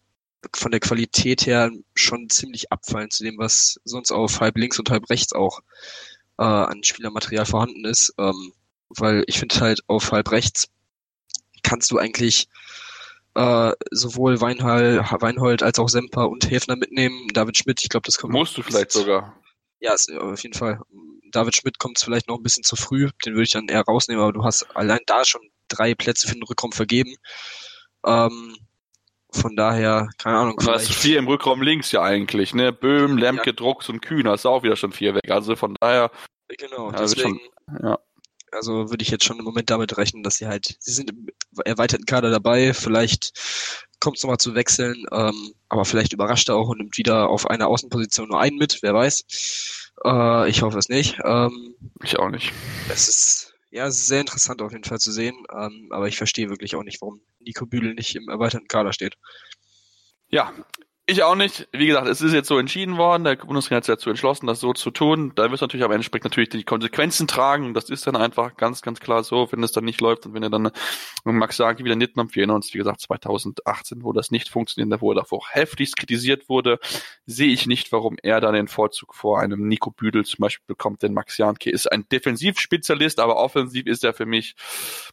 [0.56, 4.90] von der Qualität her schon ziemlich abfallen zu dem, was sonst auf halb links und
[4.90, 5.62] halb rechts auch
[6.38, 8.14] äh, an Spielermaterial vorhanden ist.
[8.18, 8.54] Ähm,
[8.90, 10.70] weil ich finde halt auf halb rechts
[11.64, 12.48] kannst du eigentlich
[13.38, 17.28] äh, sowohl Weinhall, Weinhold als auch Semper und Häfner mitnehmen.
[17.34, 18.34] David Schmidt, ich glaube, das kommt.
[18.34, 19.40] Musst du vielleicht sogar.
[19.80, 20.80] Ja, ist, auf jeden Fall.
[21.32, 24.24] David Schmidt kommt vielleicht noch ein bisschen zu früh, den würde ich dann eher rausnehmen,
[24.24, 27.16] aber du hast allein da schon drei Plätze für den Rückraum vergeben.
[28.06, 28.56] Ähm,
[29.32, 30.56] von daher, keine Ahnung.
[30.58, 32.74] Du hast vier im Rückraum links ja eigentlich, ne?
[32.74, 33.52] Böhm, Lemke, ja.
[33.52, 35.30] Drucks und Kühn hast du auch wieder schon vier weg.
[35.30, 36.10] Also von daher.
[36.48, 38.00] Genau, deswegen, schon, ja.
[38.58, 41.28] Also würde ich jetzt schon im Moment damit rechnen, dass sie halt, sie sind im
[41.64, 43.32] erweiterten Kader dabei, vielleicht
[44.00, 47.50] kommt es nochmal zu wechseln, ähm, aber vielleicht überrascht er auch und nimmt wieder auf
[47.50, 49.26] einer Außenposition nur einen mit, wer weiß.
[50.04, 51.18] Äh, ich hoffe es nicht.
[51.24, 52.52] Ähm, ich auch nicht.
[52.90, 56.18] Es ist, ja, es ist sehr interessant auf jeden Fall zu sehen, ähm, aber ich
[56.18, 59.16] verstehe wirklich auch nicht, warum Nico Büdel nicht im erweiterten Kader steht.
[60.30, 60.54] Ja,
[61.10, 61.70] ich auch nicht.
[61.72, 63.24] Wie gesagt, es ist jetzt so entschieden worden.
[63.24, 65.32] Der Bundesrat hat sich dazu entschlossen, das so zu tun.
[65.36, 67.74] Da du natürlich aber entsprechend natürlich die Konsequenzen tragen.
[67.74, 70.44] Das ist dann einfach ganz, ganz klar so, wenn es dann nicht läuft und wenn
[70.44, 70.70] er dann
[71.24, 72.18] Max Sagi wieder nimmt.
[72.18, 76.50] Wir erinnern uns, wie gesagt, 2018, wo das nicht funktioniert, wo er davor heftigst kritisiert
[76.50, 76.78] wurde,
[77.26, 81.04] sehe ich nicht, warum er dann den Vorzug vor einem Nico Büdel zum Beispiel bekommt.
[81.04, 84.56] Denn Max Janke ist ein Defensivspezialist, aber offensiv ist er für mich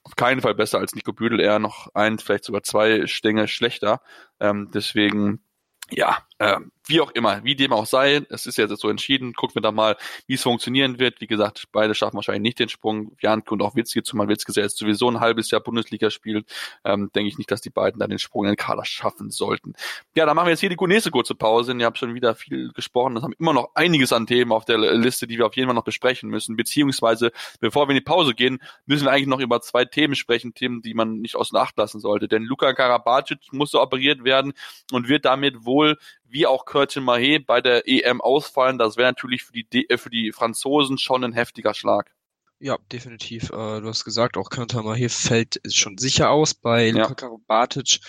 [0.02, 1.38] auf keinen Fall besser als Nico Büdel.
[1.38, 4.00] Er noch ein, vielleicht sogar zwei Stänge schlechter.
[4.40, 5.43] Ähm, deswegen
[5.90, 9.54] ja, äh, wie auch immer, wie dem auch sei, es ist jetzt so entschieden, gucken
[9.54, 11.22] wir da mal, wie es funktionieren wird.
[11.22, 13.16] Wie gesagt, beide schaffen wahrscheinlich nicht den Sprung.
[13.20, 16.46] Janke und auch Witzke, zumal Witzke jetzt sowieso ein halbes Jahr Bundesliga spielt,
[16.84, 19.72] ähm, denke ich nicht, dass die beiden dann den Sprung in den Kader schaffen sollten.
[20.14, 21.74] Ja, dann machen wir jetzt hier die nächste kurze Pause.
[21.74, 23.14] Ihr habt schon wieder viel gesprochen.
[23.14, 25.74] Das haben immer noch einiges an Themen auf der Liste, die wir auf jeden Fall
[25.74, 26.56] noch besprechen müssen.
[26.56, 30.52] Beziehungsweise, bevor wir in die Pause gehen, müssen wir eigentlich noch über zwei Themen sprechen,
[30.52, 32.28] Themen, die man nicht außer Acht lassen sollte.
[32.28, 34.52] Denn Luka Karabacic musste operiert werden
[34.92, 35.96] und wird damit wohl
[36.34, 38.76] wie auch Curtin Mahé bei der EM ausfallen.
[38.76, 42.10] Das wäre natürlich für die, äh, für die Franzosen schon ein heftiger Schlag.
[42.58, 43.44] Ja, definitiv.
[43.50, 46.52] Äh, du hast gesagt, auch Curtin Mahé fällt schon sicher aus.
[46.52, 47.02] Bei ja.
[47.02, 48.00] Luka Karabatic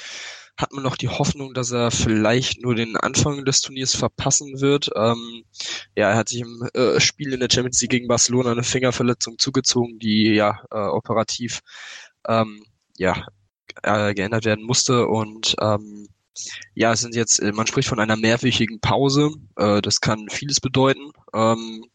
[0.58, 4.90] hat man noch die Hoffnung, dass er vielleicht nur den Anfang des Turniers verpassen wird.
[4.96, 5.44] Ähm,
[5.96, 9.38] ja, er hat sich im äh, Spiel in der Champions League gegen Barcelona eine Fingerverletzung
[9.38, 11.60] zugezogen, die ja äh, operativ
[12.28, 12.64] ähm,
[12.98, 13.28] ja
[13.84, 16.08] äh, geändert werden musste und ähm,
[16.74, 19.32] ja, es sind jetzt, äh, man spricht von einer mehrwöchigen Pause.
[19.56, 21.12] Äh, das kann vieles bedeuten.
[21.34, 21.86] Ähm,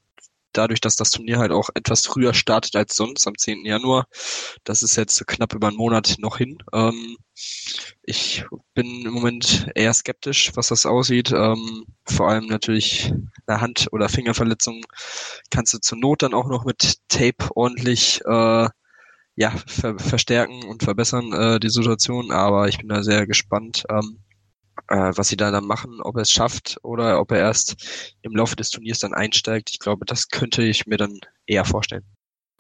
[0.53, 3.65] dadurch, dass das Turnier halt auch etwas früher startet als sonst, am 10.
[3.65, 4.07] Januar.
[4.65, 6.59] Das ist jetzt knapp über einen Monat noch hin.
[6.73, 7.17] Ähm,
[8.03, 11.33] ich bin im Moment eher skeptisch, was das aussieht.
[11.33, 13.13] Ähm, vor allem natürlich
[13.47, 14.85] eine Hand- oder Fingerverletzung
[15.51, 18.69] kannst du zur Not dann auch noch mit Tape ordentlich äh,
[19.37, 22.31] ja, ver verstärken und verbessern äh, die Situation.
[22.31, 23.85] Aber ich bin da sehr gespannt.
[23.89, 24.19] Ähm,
[24.89, 28.35] äh, was sie da dann machen, ob er es schafft oder ob er erst im
[28.35, 29.71] Laufe des Turniers dann einsteigt.
[29.73, 32.05] Ich glaube, das könnte ich mir dann eher vorstellen.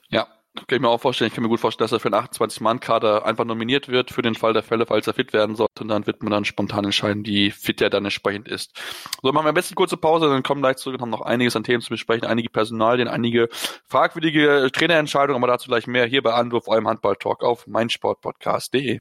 [0.09, 1.29] Ja, kann ich mir auch vorstellen.
[1.29, 4.35] Ich kann mir gut vorstellen, dass er für einen 28-Mann-Kader einfach nominiert wird für den
[4.35, 5.83] Fall der Fälle, falls er fit werden sollte.
[5.83, 8.73] Und dann wird man dann spontan entscheiden, wie fit er dann entsprechend ist.
[9.23, 11.55] So, machen wir am besten kurze Pause, dann kommen gleich zurück und haben noch einiges
[11.55, 13.49] an Themen zu besprechen, einige Personalien, einige
[13.87, 19.01] fragwürdige Trainerentscheidungen, aber dazu gleich mehr hier bei Anruf, eurem Handball-Talk auf meinsportpodcast.de.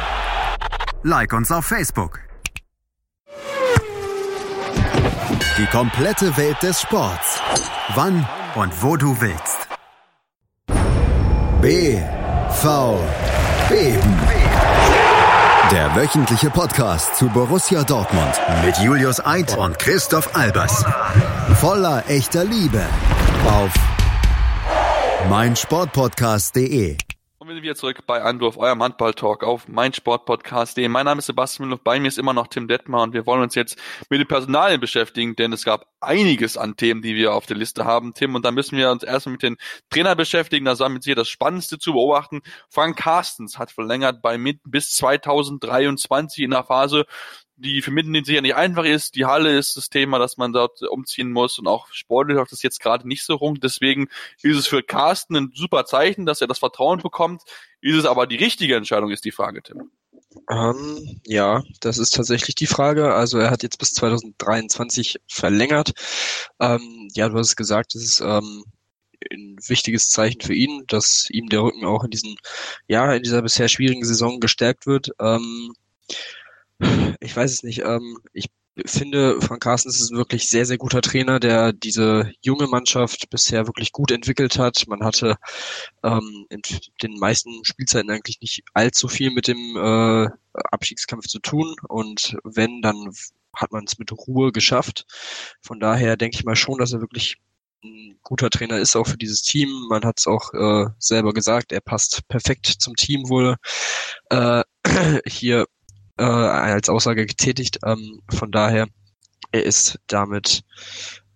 [1.03, 2.19] Like uns auf Facebook.
[5.57, 7.39] Die komplette Welt des Sports.
[7.95, 9.67] Wann und wo du willst.
[11.61, 11.97] B.
[12.51, 12.99] V.
[13.67, 14.17] Beben.
[15.71, 20.85] Der wöchentliche Podcast zu Borussia Dortmund mit Julius Eid und Christoph Albers.
[21.55, 22.85] Voller echter Liebe
[23.47, 23.71] auf
[25.29, 26.97] meinsportpodcast.de
[27.47, 30.87] wir sind wieder zurück bei Anruf, eurem Handball-Talk auf meinsportpodcast.de.
[30.89, 33.41] Mein Name ist Sebastian Müller, bei mir ist immer noch Tim Detmar und wir wollen
[33.41, 33.79] uns jetzt
[34.11, 37.83] mit den Personalien beschäftigen, denn es gab einiges an Themen, die wir auf der Liste
[37.83, 39.57] haben, Tim, und da müssen wir uns erstmal mit den
[39.89, 42.41] Trainer beschäftigen, da sagen wir hier das Spannendste zu beobachten.
[42.69, 47.05] Frank Carstens hat verlängert bei mit bis 2023 in der Phase,
[47.61, 49.15] die für Minden sicher nicht einfach ist.
[49.15, 52.63] Die Halle ist das Thema, dass man dort umziehen muss und auch sportlich läuft das
[52.63, 53.59] jetzt gerade nicht so rum.
[53.59, 54.09] Deswegen
[54.41, 57.43] ist es für Carsten ein super Zeichen, dass er das Vertrauen bekommt.
[57.81, 59.91] Ist es aber die richtige Entscheidung, ist die Frage, Tim.
[60.49, 63.13] Ähm, ja, das ist tatsächlich die Frage.
[63.13, 65.91] Also er hat jetzt bis 2023 verlängert.
[66.59, 68.63] Ähm, ja, du hast es gesagt, es ist ähm,
[69.31, 72.35] ein wichtiges Zeichen für ihn, dass ihm der Rücken auch in diesen,
[72.87, 75.11] ja, in dieser bisher schwierigen Saison gestärkt wird.
[75.19, 75.73] Ähm,
[77.19, 77.79] ich weiß es nicht.
[77.85, 78.49] Ähm, ich
[78.85, 83.67] finde, Frank Carstens ist ein wirklich sehr, sehr guter Trainer, der diese junge Mannschaft bisher
[83.67, 84.85] wirklich gut entwickelt hat.
[84.87, 85.35] Man hatte
[86.03, 86.61] ähm, in
[87.01, 91.75] den meisten Spielzeiten eigentlich nicht allzu viel mit dem äh, Abstiegskampf zu tun.
[91.87, 93.11] Und wenn, dann
[93.53, 95.05] hat man es mit Ruhe geschafft.
[95.61, 97.37] Von daher denke ich mal schon, dass er wirklich
[97.83, 99.87] ein guter Trainer ist auch für dieses Team.
[99.89, 103.57] Man hat es auch äh, selber gesagt, er passt perfekt zum Team wohl.
[104.29, 104.63] Äh,
[105.27, 105.65] hier
[106.21, 107.79] äh, als Aussage getätigt.
[107.83, 108.87] Ähm, von daher,
[109.51, 110.63] er ist damit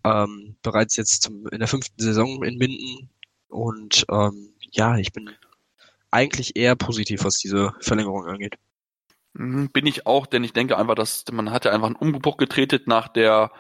[0.03, 3.09] ähm, bereits jetzt zum, in der fünften Saison in Minden
[3.47, 5.31] und ähm, ja, ich bin
[6.11, 8.57] eigentlich eher positiv, was diese Verlängerung angeht.
[9.33, 12.37] Mhm, bin ich auch, denn ich denke einfach, dass man hat ja einfach einen Umbruch
[12.37, 13.51] getreten nach der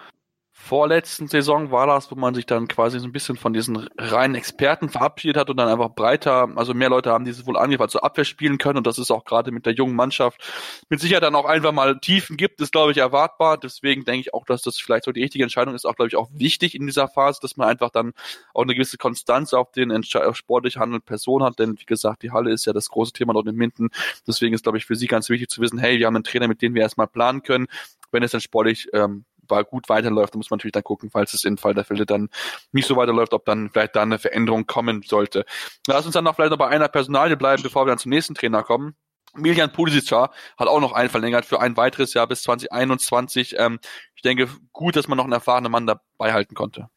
[0.57, 4.35] vorletzten Saison war das, wo man sich dann quasi so ein bisschen von diesen reinen
[4.35, 8.05] Experten verabschiedet hat und dann einfach breiter, also mehr Leute haben dieses wohl angefallen zur
[8.05, 10.41] Abwehr spielen können und das ist auch gerade mit der jungen Mannschaft
[10.89, 13.57] mit Sicherheit dann auch einfach mal Tiefen gibt, ist glaube ich erwartbar.
[13.57, 16.15] Deswegen denke ich auch, dass das vielleicht so die richtige Entscheidung ist, auch glaube ich
[16.15, 18.13] auch wichtig in dieser Phase, dass man einfach dann
[18.53, 22.31] auch eine gewisse Konstanz auf den auf sportlich handelnden Personen hat, denn wie gesagt, die
[22.31, 23.89] Halle ist ja das große Thema dort in Minden.
[24.25, 26.47] Deswegen ist glaube ich für sie ganz wichtig zu wissen, hey, wir haben einen Trainer,
[26.47, 27.67] mit dem wir erstmal planen können,
[28.11, 29.25] wenn es dann sportlich ähm,
[29.63, 32.29] gut weiterläuft, dann muss man natürlich dann gucken, falls es im Fall der Fälle dann
[32.71, 35.45] nicht so weiterläuft, ob dann vielleicht da eine Veränderung kommen sollte.
[35.87, 38.35] Lass uns dann noch vielleicht noch bei einer Personalie bleiben, bevor wir dann zum nächsten
[38.35, 38.95] Trainer kommen.
[39.33, 43.55] Miljan Pulisic hat auch noch einen verlängert für ein weiteres Jahr bis 2021.
[43.57, 43.79] Ähm,
[44.15, 46.89] ich denke, gut, dass man noch einen erfahrenen Mann dabei halten konnte.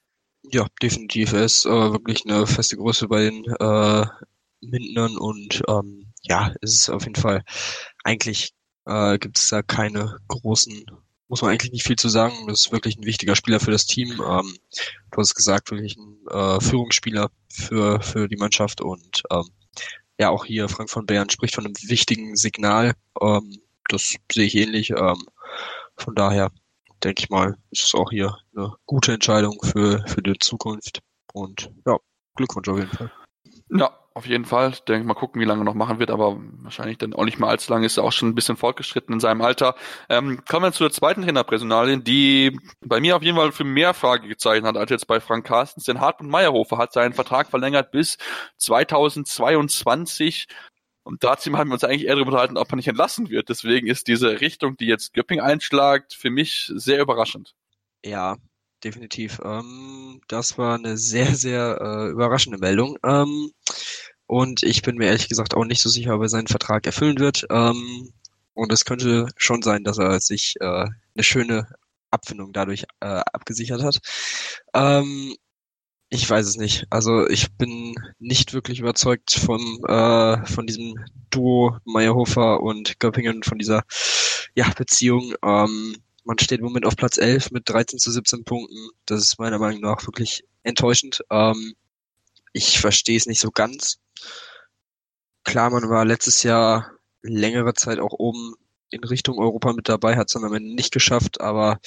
[0.44, 1.32] Ja, definitiv.
[1.32, 4.06] Er ist äh, wirklich eine feste Größe bei den äh,
[4.60, 7.42] Mindenern und ähm, ja, es ist auf jeden Fall
[8.04, 8.52] eigentlich
[8.86, 10.84] äh, gibt es da keine großen
[11.28, 12.46] muss man eigentlich nicht viel zu sagen.
[12.48, 14.10] Das ist wirklich ein wichtiger Spieler für das Team.
[14.10, 14.56] Ähm,
[15.10, 19.48] du hast gesagt, wirklich ein äh, Führungsspieler für, für die Mannschaft und ähm,
[20.18, 22.94] ja, auch hier Frank von Bern spricht von einem wichtigen Signal.
[23.20, 24.90] Ähm, das sehe ich ähnlich.
[24.90, 25.24] Ähm,
[25.96, 26.50] von daher
[27.04, 31.00] denke ich mal, ist es auch hier eine gute Entscheidung für, für die Zukunft.
[31.32, 31.96] Und ja,
[32.34, 33.12] Glückwunsch auf jeden Fall.
[33.70, 34.70] Ja, auf jeden Fall.
[34.70, 37.48] Ich denke, mal gucken, wie lange noch machen wird, aber wahrscheinlich dann auch nicht mehr
[37.48, 37.86] allzu lange.
[37.86, 39.76] Ist er auch schon ein bisschen fortgeschritten in seinem Alter.
[40.08, 43.94] Ähm, kommen wir zu der zweiten Trainerpersonalin, die bei mir auf jeden Fall für mehr
[43.94, 45.84] Frage gezeichnet hat als jetzt bei Frank Carstens.
[45.84, 48.18] Denn Hartmut Meyerhofer hat seinen Vertrag verlängert bis
[48.58, 50.46] 2022.
[51.04, 53.48] Und dazu haben wir uns eigentlich eher darüber unterhalten, ob er nicht entlassen wird.
[53.48, 57.54] Deswegen ist diese Richtung, die jetzt Göpping einschlagt, für mich sehr überraschend.
[58.04, 58.36] Ja,
[58.84, 59.40] definitiv.
[59.44, 62.98] Ähm, das war eine sehr, sehr äh, überraschende Meldung.
[63.04, 63.50] Ähm,
[64.26, 67.18] und ich bin mir ehrlich gesagt auch nicht so sicher, ob er seinen Vertrag erfüllen
[67.18, 67.46] wird.
[67.50, 68.12] Ähm,
[68.54, 71.68] und es könnte schon sein, dass er sich äh, eine schöne
[72.10, 74.00] Abfindung dadurch äh, abgesichert hat.
[74.74, 75.34] Ähm,
[76.10, 76.86] Ich weiß es nicht.
[76.90, 80.94] Also ich bin nicht wirklich überzeugt vom äh, von diesem
[81.30, 83.82] Duo Meyerhofer und Göppingen von dieser
[84.54, 85.34] ja, Beziehung.
[85.44, 85.96] Ähm,
[86.28, 88.90] man steht im Moment auf Platz 11 mit 13 zu 17 Punkten.
[89.06, 91.24] Das ist meiner Meinung nach wirklich enttäuschend.
[91.30, 91.72] Ähm,
[92.52, 93.98] ich verstehe es nicht so ganz.
[95.44, 98.54] Klar, man war letztes Jahr längere Zeit auch oben
[98.90, 101.80] in Richtung Europa mit dabei, hat es dann am Ende nicht geschafft, aber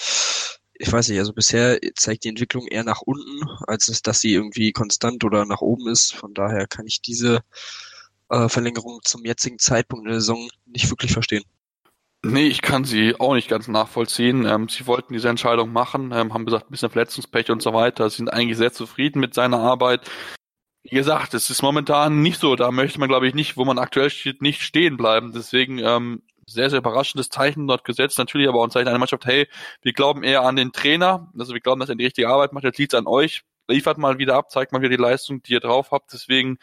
[0.73, 4.71] ich weiß nicht, also bisher zeigt die Entwicklung eher nach unten, als dass sie irgendwie
[4.71, 6.15] konstant oder nach oben ist.
[6.15, 7.41] Von daher kann ich diese
[8.29, 11.43] äh, Verlängerung zum jetzigen Zeitpunkt der Saison nicht wirklich verstehen.
[12.23, 14.45] Nee, ich kann sie auch nicht ganz nachvollziehen.
[14.45, 18.09] Ähm, sie wollten diese Entscheidung machen, ähm, haben gesagt, ein bisschen Verletzungspech und so weiter,
[18.09, 20.07] Sie sind eigentlich sehr zufrieden mit seiner Arbeit.
[20.83, 22.55] Wie gesagt, es ist momentan nicht so.
[22.55, 25.31] Da möchte man, glaube ich, nicht, wo man aktuell steht, nicht stehen bleiben.
[25.33, 28.17] Deswegen ähm, sehr, sehr überraschendes Zeichen dort gesetzt.
[28.17, 29.47] Natürlich aber auch ein Zeichen einer Mannschaft, hey,
[29.81, 31.31] wir glauben eher an den Trainer.
[31.37, 32.63] Also wir glauben, dass er die richtige Arbeit macht.
[32.63, 33.43] Jetzt liegt an euch.
[33.67, 36.13] Liefert mal wieder ab, zeigt mal wieder die Leistung, die ihr drauf habt.
[36.13, 36.57] Deswegen,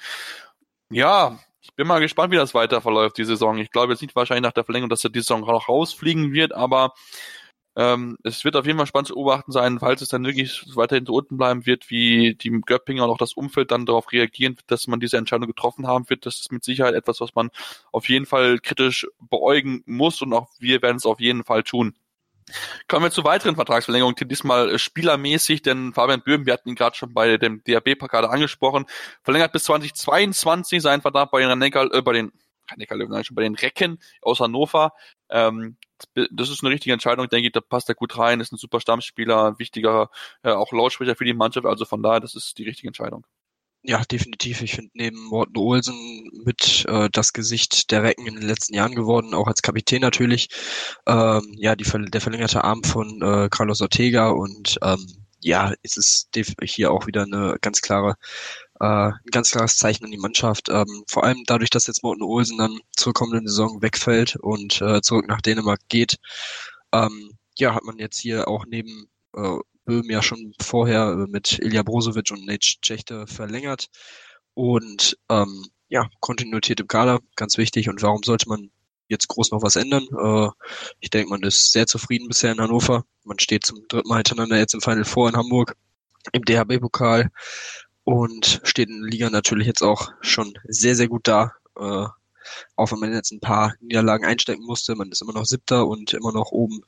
[0.91, 1.39] ja,
[1.69, 3.59] ich bin mal gespannt, wie das weiter verläuft, die Saison.
[3.59, 6.53] Ich glaube jetzt nicht wahrscheinlich nach der Verlängerung, dass er die Saison noch rausfliegen wird,
[6.53, 6.95] aber
[7.77, 11.07] ähm, es wird auf jeden Fall spannend zu beobachten sein, falls es dann wirklich weiterhin
[11.07, 14.89] so unten bleiben wird, wie die Göppinger und auch das Umfeld dann darauf reagieren, dass
[14.89, 16.27] man diese Entscheidung getroffen haben wird.
[16.27, 17.51] Das ist mit Sicherheit etwas, was man
[17.93, 21.95] auf jeden Fall kritisch beäugen muss und auch wir werden es auf jeden Fall tun.
[22.89, 26.97] Kommen wir zu weiteren Vertragsverlängerungen, diesmal äh, spielermäßig, denn Fabian Böhm, wir hatten ihn gerade
[26.97, 28.87] schon bei dem DAB-Paket angesprochen,
[29.23, 32.33] verlängert bis 2022 seinen Vertrag bei den Neckar, äh, bei den
[32.77, 34.93] nein, schon bei den Recken aus Hannover.
[35.31, 35.77] Ähm,
[36.15, 38.81] das ist eine richtige Entscheidung, denke ich, da passt er gut rein, ist ein super
[38.81, 40.11] Stammspieler, ein wichtiger,
[40.43, 43.27] äh, auch Lautsprecher für die Mannschaft, also von daher, das ist die richtige Entscheidung.
[43.83, 44.61] Ja, definitiv.
[44.61, 48.95] Ich finde neben Morten Olsen mit äh, das Gesicht der Recken in den letzten Jahren
[48.95, 50.49] geworden, auch als Kapitän natürlich.
[51.07, 55.07] Ähm, ja, die, der verlängerte Arm von äh, Carlos Ortega und ähm,
[55.41, 56.29] ja, es ist
[56.65, 58.17] hier auch wieder eine ganz klare
[58.81, 60.69] äh, ein ganz klares Zeichen an die Mannschaft.
[60.69, 65.01] Ähm, vor allem dadurch, dass jetzt Morten Olsen dann zur kommenden Saison wegfällt und äh,
[65.03, 66.19] zurück nach Dänemark geht,
[66.93, 69.59] ähm, ja, hat man jetzt hier auch neben äh,
[69.89, 73.89] Böhm ja schon vorher äh, mit Ilja Brozovic und Nate Schechte verlängert.
[74.53, 77.89] Und ähm, ja, Kontinuität im Kader, ganz wichtig.
[77.89, 78.71] Und warum sollte man
[79.09, 80.07] jetzt groß noch was ändern?
[80.23, 80.51] Äh,
[81.01, 83.07] ich denke, man ist sehr zufrieden bisher in Hannover.
[83.25, 85.75] Man steht zum dritten Mal hintereinander jetzt im Final Four in Hamburg
[86.33, 87.31] im DHB-Pokal
[88.05, 91.53] und steht in der Liga natürlich jetzt auch schon sehr, sehr gut da.
[91.79, 92.09] Äh,
[92.77, 96.13] auch wenn man jetzt ein paar Niederlagen einstecken musste, man ist immer noch Siebter und
[96.13, 96.83] immer noch oben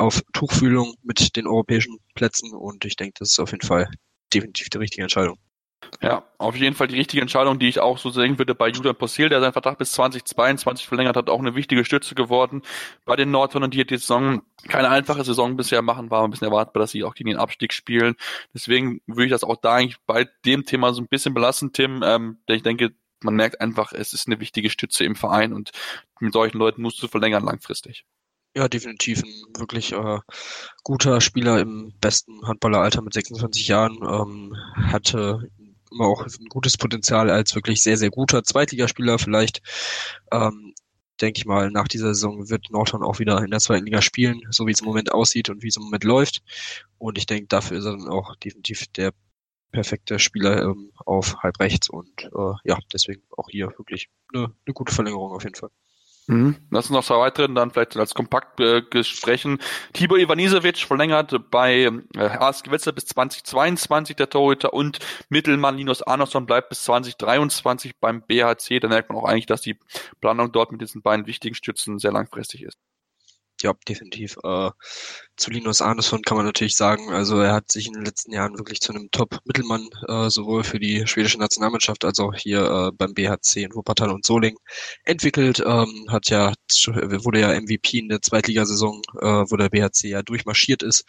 [0.00, 3.88] auf Tuchfühlung mit den europäischen Plätzen und ich denke, das ist auf jeden Fall
[4.32, 5.38] definitiv die richtige Entscheidung.
[6.02, 8.96] Ja, auf jeden Fall die richtige Entscheidung, die ich auch so sehen würde bei Julian
[8.96, 12.62] Possil, der seinen Vertrag bis 2022 verlängert hat, auch eine wichtige Stütze geworden
[13.04, 16.82] bei den Nordhornern, die die Saison keine einfache Saison bisher machen, war ein bisschen erwartbar,
[16.82, 18.14] dass sie auch gegen den Abstieg spielen.
[18.54, 22.02] Deswegen würde ich das auch da eigentlich bei dem Thema so ein bisschen belassen, Tim,
[22.04, 22.92] ähm, denn ich denke,
[23.22, 25.72] man merkt einfach, es ist eine wichtige Stütze im Verein und
[26.20, 28.06] mit solchen Leuten musst du verlängern langfristig.
[28.56, 30.18] Ja, definitiv ein wirklich äh,
[30.82, 33.98] guter Spieler im besten Handballeralter mit 26 Jahren.
[34.02, 35.48] Ähm, hatte
[35.92, 39.18] immer auch ein gutes Potenzial als wirklich sehr, sehr guter Zweitligaspieler.
[39.18, 39.62] Vielleicht,
[40.32, 40.74] ähm,
[41.20, 44.40] denke ich mal, nach dieser Saison wird Norton auch wieder in der zweiten Liga spielen,
[44.50, 46.42] so wie es im Moment aussieht und wie es im Moment läuft.
[46.98, 49.12] Und ich denke, dafür ist er dann auch definitiv der
[49.72, 54.74] perfekte Spieler ähm, auf halb rechts und äh, ja, deswegen auch hier wirklich eine, eine
[54.74, 55.70] gute Verlängerung auf jeden Fall.
[56.30, 56.54] Mhm.
[56.70, 59.58] Lass uns noch zwei weitere dann vielleicht als kompakt äh, sprechen.
[59.92, 66.46] Tibor Ivanisevic verlängert bei äh, AS Gewetzer bis 2022 der Torhüter und Mittelmann Linus Arnoson
[66.46, 68.78] bleibt bis 2023 beim BHC.
[68.78, 69.76] Da merkt man auch eigentlich, dass die
[70.20, 72.78] Planung dort mit diesen beiden wichtigen Stützen sehr langfristig ist.
[73.62, 74.38] Ja, definitiv.
[74.42, 74.70] Äh,
[75.36, 78.56] zu Linus Arnesson kann man natürlich sagen, also er hat sich in den letzten Jahren
[78.58, 83.12] wirklich zu einem Top-Mittelmann äh, sowohl für die schwedische Nationalmannschaft als auch hier äh, beim
[83.12, 84.56] BHC in Wuppertal und Soling
[85.04, 85.60] entwickelt.
[85.60, 86.52] Ähm, hat ja
[86.86, 91.04] wurde ja MVP in der Zweitligasaison, äh, wo der BHC ja durchmarschiert ist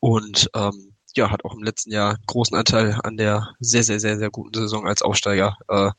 [0.00, 4.00] und ähm, ja, hat auch im letzten Jahr einen großen Anteil an der sehr, sehr,
[4.00, 5.90] sehr, sehr guten Saison als Aufsteiger äh,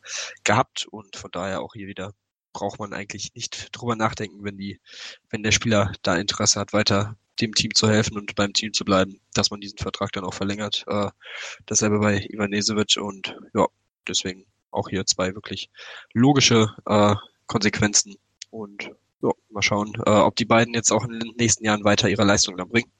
[0.43, 2.13] gehabt und von daher auch hier wieder
[2.57, 4.79] braucht man eigentlich nicht drüber nachdenken, wenn die,
[5.29, 8.83] wenn der Spieler da Interesse hat, weiter dem Team zu helfen und beim Team zu
[8.83, 10.83] bleiben, dass man diesen Vertrag dann auch verlängert.
[10.87, 11.11] Äh,
[11.67, 13.67] dasselbe bei Ivan Nesevic und ja,
[14.07, 15.69] deswegen auch hier zwei wirklich
[16.13, 17.13] logische äh,
[17.45, 18.15] Konsequenzen
[18.49, 18.89] und
[19.21, 22.23] ja, mal schauen, äh, ob die beiden jetzt auch in den nächsten Jahren weiter ihre
[22.23, 22.91] Leistung dann bringen.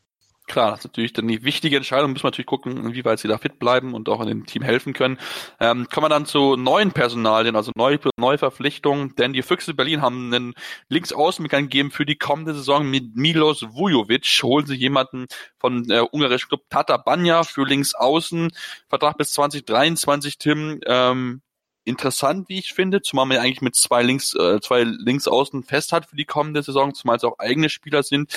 [0.48, 2.12] Klar, das ist natürlich dann die wichtige Entscheidung.
[2.12, 4.94] Müssen wir natürlich gucken, inwieweit sie da fit bleiben und auch in dem Team helfen
[4.94, 5.18] können.
[5.60, 9.14] Ähm, kommen wir dann zu neuen Personalien, also neue, neue Verpflichtungen.
[9.18, 10.54] Denn die Füchse Berlin haben einen
[10.88, 14.40] Linksaußen gegeben für die kommende Saison mit Milos Vujovic.
[14.42, 15.26] Holen sie jemanden
[15.60, 18.50] von äh, ungarischen Club Tata Banya für Linksaußen.
[18.88, 20.80] Vertrag bis 2023, Tim.
[20.86, 21.42] Ähm,
[21.88, 25.92] interessant, wie ich finde, zumal man ja eigentlich mit zwei Links, äh, zwei Linksaußen fest
[25.94, 28.34] hat für die kommende Saison, zumal es auch eigene Spieler sind,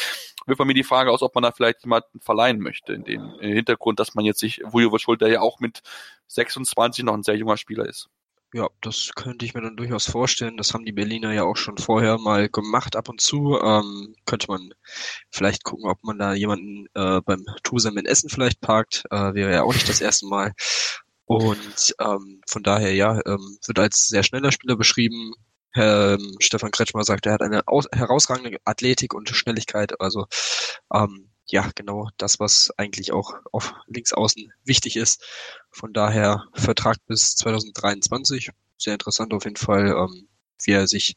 [0.47, 3.39] wirft man mir die Frage aus, ob man da vielleicht jemanden verleihen möchte, in dem
[3.41, 5.83] Hintergrund, dass man jetzt sich Vujovic holt, der ja auch mit
[6.29, 8.09] 26 noch ein sehr junger Spieler ist.
[8.53, 10.57] Ja, das könnte ich mir dann durchaus vorstellen.
[10.57, 13.57] Das haben die Berliner ja auch schon vorher mal gemacht ab und zu.
[13.63, 14.75] Ähm, könnte man
[15.31, 19.05] vielleicht gucken, ob man da jemanden äh, beim Tusem in Essen vielleicht parkt.
[19.13, 20.53] Äh, wäre ja auch nicht das erste Mal.
[21.31, 25.33] Und ähm, von daher, ja, ähm, wird als sehr schneller Spieler beschrieben.
[25.77, 30.01] Ähm, Stefan Kretschmer sagt, er hat eine aus herausragende Athletik und Schnelligkeit.
[30.01, 30.27] Also
[30.93, 35.25] ähm, ja, genau das, was eigentlich auch auf links außen wichtig ist.
[35.71, 38.51] Von daher Vertrag bis 2023.
[38.77, 40.27] Sehr interessant auf jeden Fall, ähm,
[40.65, 41.15] wie er sich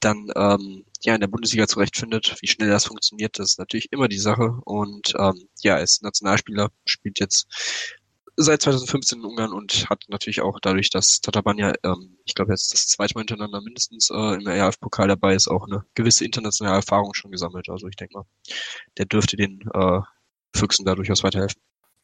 [0.00, 4.08] dann ähm, ja in der Bundesliga zurechtfindet, wie schnell das funktioniert, das ist natürlich immer
[4.08, 4.58] die Sache.
[4.64, 7.46] Und ähm, ja, er ist Nationalspieler, spielt jetzt
[8.40, 12.72] seit 2015 in Ungarn und hat natürlich auch dadurch, dass Tatabanya, ähm, ich glaube jetzt
[12.72, 17.14] das zweite Mal hintereinander mindestens äh, im ERF-Pokal dabei ist, auch eine gewisse internationale Erfahrung
[17.14, 17.68] schon gesammelt.
[17.68, 18.24] Also ich denke mal,
[18.96, 20.00] der dürfte den äh,
[20.54, 21.60] Füchsen da durchaus weiterhelfen.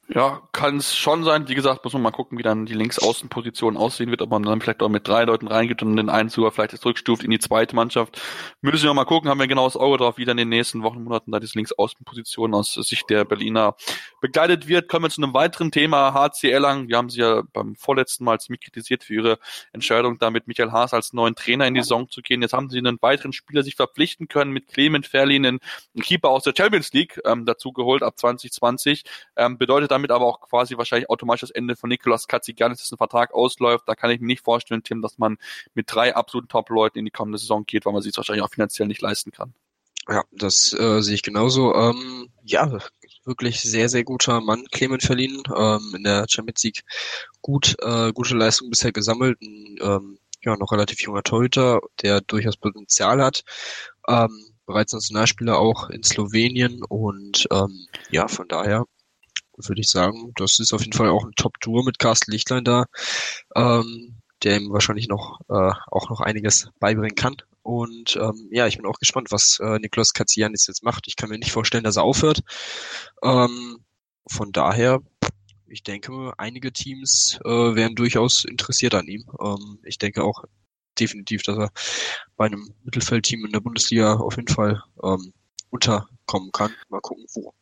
[0.08, 1.48] Ja, kann es schon sein.
[1.48, 4.60] Wie gesagt, muss man mal gucken, wie dann die Linksaußenposition aussehen wird, ob man dann
[4.60, 7.74] vielleicht auch mit drei Leuten reingeht und den einen sogar vielleicht zurückstuft in die zweite
[7.74, 8.20] Mannschaft.
[8.60, 10.82] Müssen wir mal gucken, haben wir ein genaues Auge drauf, wie dann in den nächsten
[10.82, 13.76] Wochen, Monaten da diese Linksaußenposition aus Sicht der Berliner
[14.20, 14.88] begleitet wird.
[14.88, 16.88] Kommen wir zu einem weiteren Thema, HC Erlangen.
[16.88, 19.38] Wir haben sie ja beim vorletzten Mal ziemlich kritisiert für ihre
[19.72, 22.42] Entscheidung, da mit Michael Haas als neuen Trainer in die Saison zu gehen.
[22.42, 25.60] Jetzt haben sie einen weiteren Spieler sich verpflichten können mit Clement Ferlin, einen
[25.98, 29.04] Keeper aus der Champions League, ähm, dazu geholt ab 2020.
[29.36, 33.32] Ähm, bedeutet damit aber auch quasi wahrscheinlich automatisch das Ende von Nicolas Katzigiannis, dessen Vertrag
[33.32, 33.84] ausläuft.
[33.86, 35.38] Da kann ich mir nicht vorstellen, Tim, dass man
[35.74, 38.50] mit drei absoluten Top-Leuten in die kommende Saison geht, weil man sich es wahrscheinlich auch
[38.50, 39.54] finanziell nicht leisten kann.
[40.08, 41.74] Ja, das äh, sehe ich genauso.
[41.74, 42.78] Ähm, ja,
[43.24, 46.82] wirklich sehr, sehr guter Mann, Clement Verlin, ähm, in der Champions League
[47.40, 49.40] gut, äh, gute Leistung bisher gesammelt.
[49.40, 53.44] Ein, ähm, ja, noch relativ junger Torhüter, der durchaus Potenzial hat.
[54.06, 58.84] Ähm, bereits Nationalspieler auch in Slowenien und ähm, ja, von daher
[59.56, 62.86] würde ich sagen, das ist auf jeden Fall auch ein Top-Tour mit Carsten Lichtlein da,
[63.54, 67.36] ähm, der ihm wahrscheinlich noch äh, auch noch einiges beibringen kann.
[67.62, 71.06] Und ähm, ja, ich bin auch gespannt, was äh, Niklas Katzianis jetzt macht.
[71.08, 72.42] Ich kann mir nicht vorstellen, dass er aufhört.
[73.22, 73.78] Ähm,
[74.30, 75.00] von daher,
[75.66, 79.24] ich denke, einige Teams äh, wären durchaus interessiert an ihm.
[79.40, 80.44] Ähm, ich denke auch
[80.98, 81.70] definitiv, dass er
[82.36, 85.32] bei einem Mittelfeldteam in der Bundesliga auf jeden Fall ähm,
[85.70, 86.74] unterkommen kann.
[86.88, 87.54] Mal gucken, wo.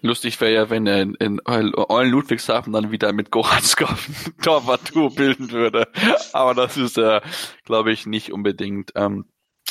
[0.00, 4.08] Lustig wäre ja, wenn er in, in Eulen Ludwigshafen dann wieder mit Goranskov
[4.46, 5.88] ein bilden würde.
[6.32, 7.20] Aber das ist, äh,
[7.64, 9.26] glaube ich, nicht unbedingt ähm,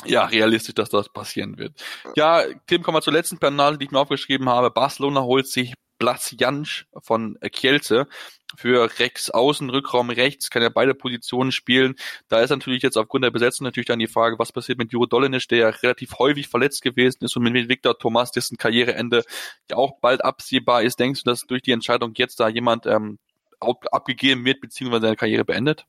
[0.06, 1.82] ja, realistisch, dass das passieren wird.
[2.16, 4.70] Ja, Tim, kommen wir zur letzten Personal, die ich mir aufgeschrieben habe.
[4.70, 8.08] Barcelona holt sich Blasjansch von Kielce
[8.56, 11.96] für Rex außen, Rückraum rechts, kann er beide Positionen spielen.
[12.28, 15.06] Da ist natürlich jetzt aufgrund der Besetzung natürlich dann die Frage, was passiert mit Juro
[15.06, 19.24] Dolenisch, der ja relativ häufig verletzt gewesen ist und mit Viktor Thomas, dessen Karriereende
[19.70, 21.00] ja auch bald absehbar ist.
[21.00, 23.20] Denkst du, dass durch die Entscheidung jetzt da jemand ähm,
[23.60, 25.86] abgegeben wird, beziehungsweise seine Karriere beendet?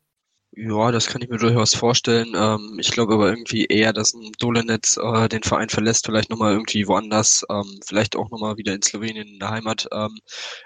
[0.52, 2.32] Ja, das kann ich mir durchaus vorstellen.
[2.34, 6.52] Ähm, ich glaube aber irgendwie eher, dass ein Dolenetz äh, den Verein verlässt, vielleicht nochmal
[6.52, 9.88] irgendwie woanders, ähm, vielleicht auch nochmal wieder in Slowenien in der Heimat.
[9.92, 10.18] Ähm,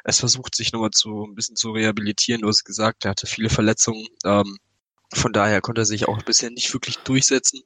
[0.05, 2.43] es versucht sich nochmal zu ein bisschen zu rehabilitieren.
[2.43, 4.07] Du hast gesagt, er hatte viele Verletzungen.
[4.25, 4.57] Ähm,
[5.15, 7.61] von daher konnte er sich auch bisher nicht wirklich durchsetzen.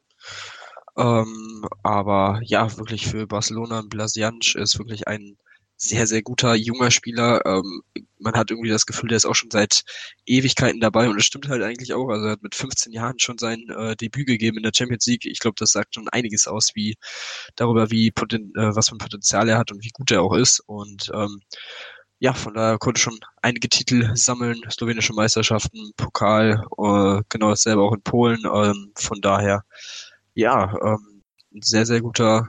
[0.97, 5.37] Ähm, aber ja, wirklich für Barcelona Blasianc ist wirklich ein
[5.77, 7.45] sehr, sehr guter junger Spieler.
[7.45, 7.83] Ähm,
[8.18, 9.85] man hat irgendwie das Gefühl, der ist auch schon seit
[10.24, 12.09] Ewigkeiten dabei und das stimmt halt eigentlich auch.
[12.09, 15.27] Also er hat mit 15 Jahren schon sein äh, Debüt gegeben in der Champions League.
[15.27, 16.97] Ich glaube, das sagt schon einiges aus, wie
[17.57, 20.35] darüber, wie Poten äh, was für ein Potenzial er hat und wie gut er auch
[20.35, 20.61] ist.
[20.66, 21.41] Und ähm,
[22.18, 27.93] ja, von daher konnte schon einige Titel sammeln, slowenische Meisterschaften, Pokal, äh, genau dasselbe auch
[27.93, 28.41] in Polen.
[28.47, 29.64] Ähm, von daher,
[30.35, 31.22] ja, ähm,
[31.61, 32.49] sehr, sehr guter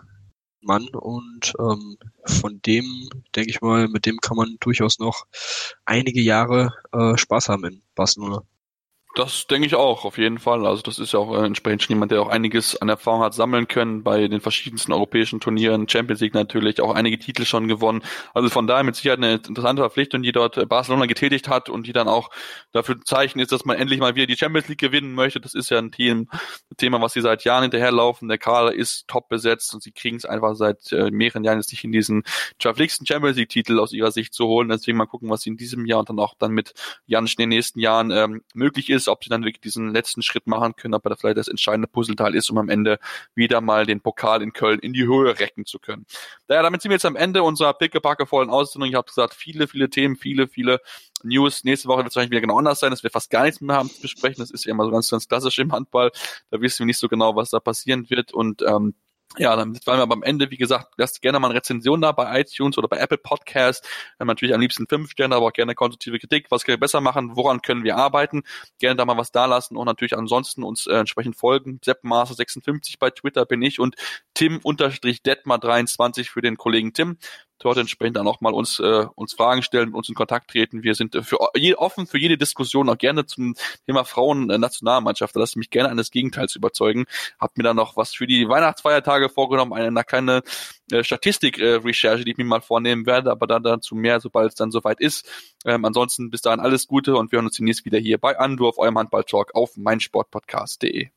[0.67, 5.25] Mann und ähm, von dem, denke ich mal, mit dem kann man durchaus noch
[5.85, 8.43] einige Jahre äh, Spaß haben in Barcelona.
[9.17, 10.67] Das denke ich auch, auf jeden Fall.
[10.67, 13.33] Also das ist ja auch äh, entsprechend schon jemand, der auch einiges an Erfahrung hat
[13.33, 18.03] sammeln können bei den verschiedensten europäischen Turnieren, Champions League natürlich, auch einige Titel schon gewonnen.
[18.35, 21.87] Also von daher mit Sicherheit eine interessante Verpflichtung, die dort äh, Barcelona getätigt hat und
[21.87, 22.29] die dann auch
[22.73, 25.41] dafür Zeichen ist, dass man endlich mal wieder die Champions League gewinnen möchte.
[25.41, 28.27] Das ist ja ein Thema, was sie seit Jahren hinterherlaufen.
[28.27, 31.71] Der Kader ist top besetzt und sie kriegen es einfach seit äh, mehreren Jahren jetzt
[31.71, 32.21] nicht in diesen
[32.59, 34.69] verpflichtenden Champions League Titel aus ihrer Sicht zu holen.
[34.69, 36.75] Deswegen mal gucken, was sie in diesem Jahr und dann auch dann mit
[37.07, 40.47] Jansch in den nächsten Jahren ähm, möglich ist ob sie dann wirklich diesen letzten Schritt
[40.47, 42.99] machen können, ob er vielleicht das entscheidende Puzzleteil ist, um am Ende
[43.35, 46.05] wieder mal den Pokal in Köln in die Höhe recken zu können.
[46.47, 48.89] Daher, damit sind wir jetzt am Ende unserer pickepacke vollen Aussendung.
[48.89, 50.81] Ich habe gesagt, viele, viele Themen, viele, viele
[51.23, 51.63] News.
[51.63, 53.75] Nächste Woche wird es wahrscheinlich wieder genau anders sein, dass wir fast gar nichts mehr
[53.75, 54.37] haben zu besprechen.
[54.39, 56.11] Das ist ja immer so ganz, ganz klassisch im Handball.
[56.51, 58.93] Da wissen wir nicht so genau, was da passieren wird und ähm,
[59.37, 62.11] ja, dann waren wir aber am Ende, wie gesagt, lasst gerne mal eine Rezension da
[62.11, 63.87] bei iTunes oder bei Apple Podcast.
[64.19, 66.47] Haben natürlich am liebsten fünf Sterne, aber auch gerne konstruktive Kritik.
[66.49, 67.35] Was können wir besser machen?
[67.35, 68.43] Woran können wir arbeiten?
[68.79, 71.79] Gerne da mal was da lassen und natürlich ansonsten uns äh, entsprechend folgen.
[71.85, 73.95] Seppmaster56 bei Twitter bin ich und
[74.33, 77.17] Tim-Detmar23 für den Kollegen Tim
[77.59, 80.83] dort entsprechend dann auch mal uns, äh, uns Fragen stellen, uns in Kontakt treten.
[80.83, 83.55] Wir sind für, je, offen für jede Diskussion, auch gerne zum
[83.85, 85.35] Thema Frauen-Nationalmannschaft.
[85.35, 87.05] Da lasst mich gerne eines Gegenteils überzeugen.
[87.39, 90.43] Hab mir dann noch was für die Weihnachtsfeiertage vorgenommen, eine, eine kleine
[90.91, 94.55] äh, Statistik-Recherche, äh, die ich mir mal vornehmen werde, aber dann dazu mehr, sobald es
[94.55, 95.27] dann soweit ist.
[95.65, 98.67] Ähm, ansonsten bis dahin alles Gute und wir hören uns demnächst wieder hier bei Andu
[98.67, 101.16] auf eurem Handball-Talk auf meinsportpodcast.de.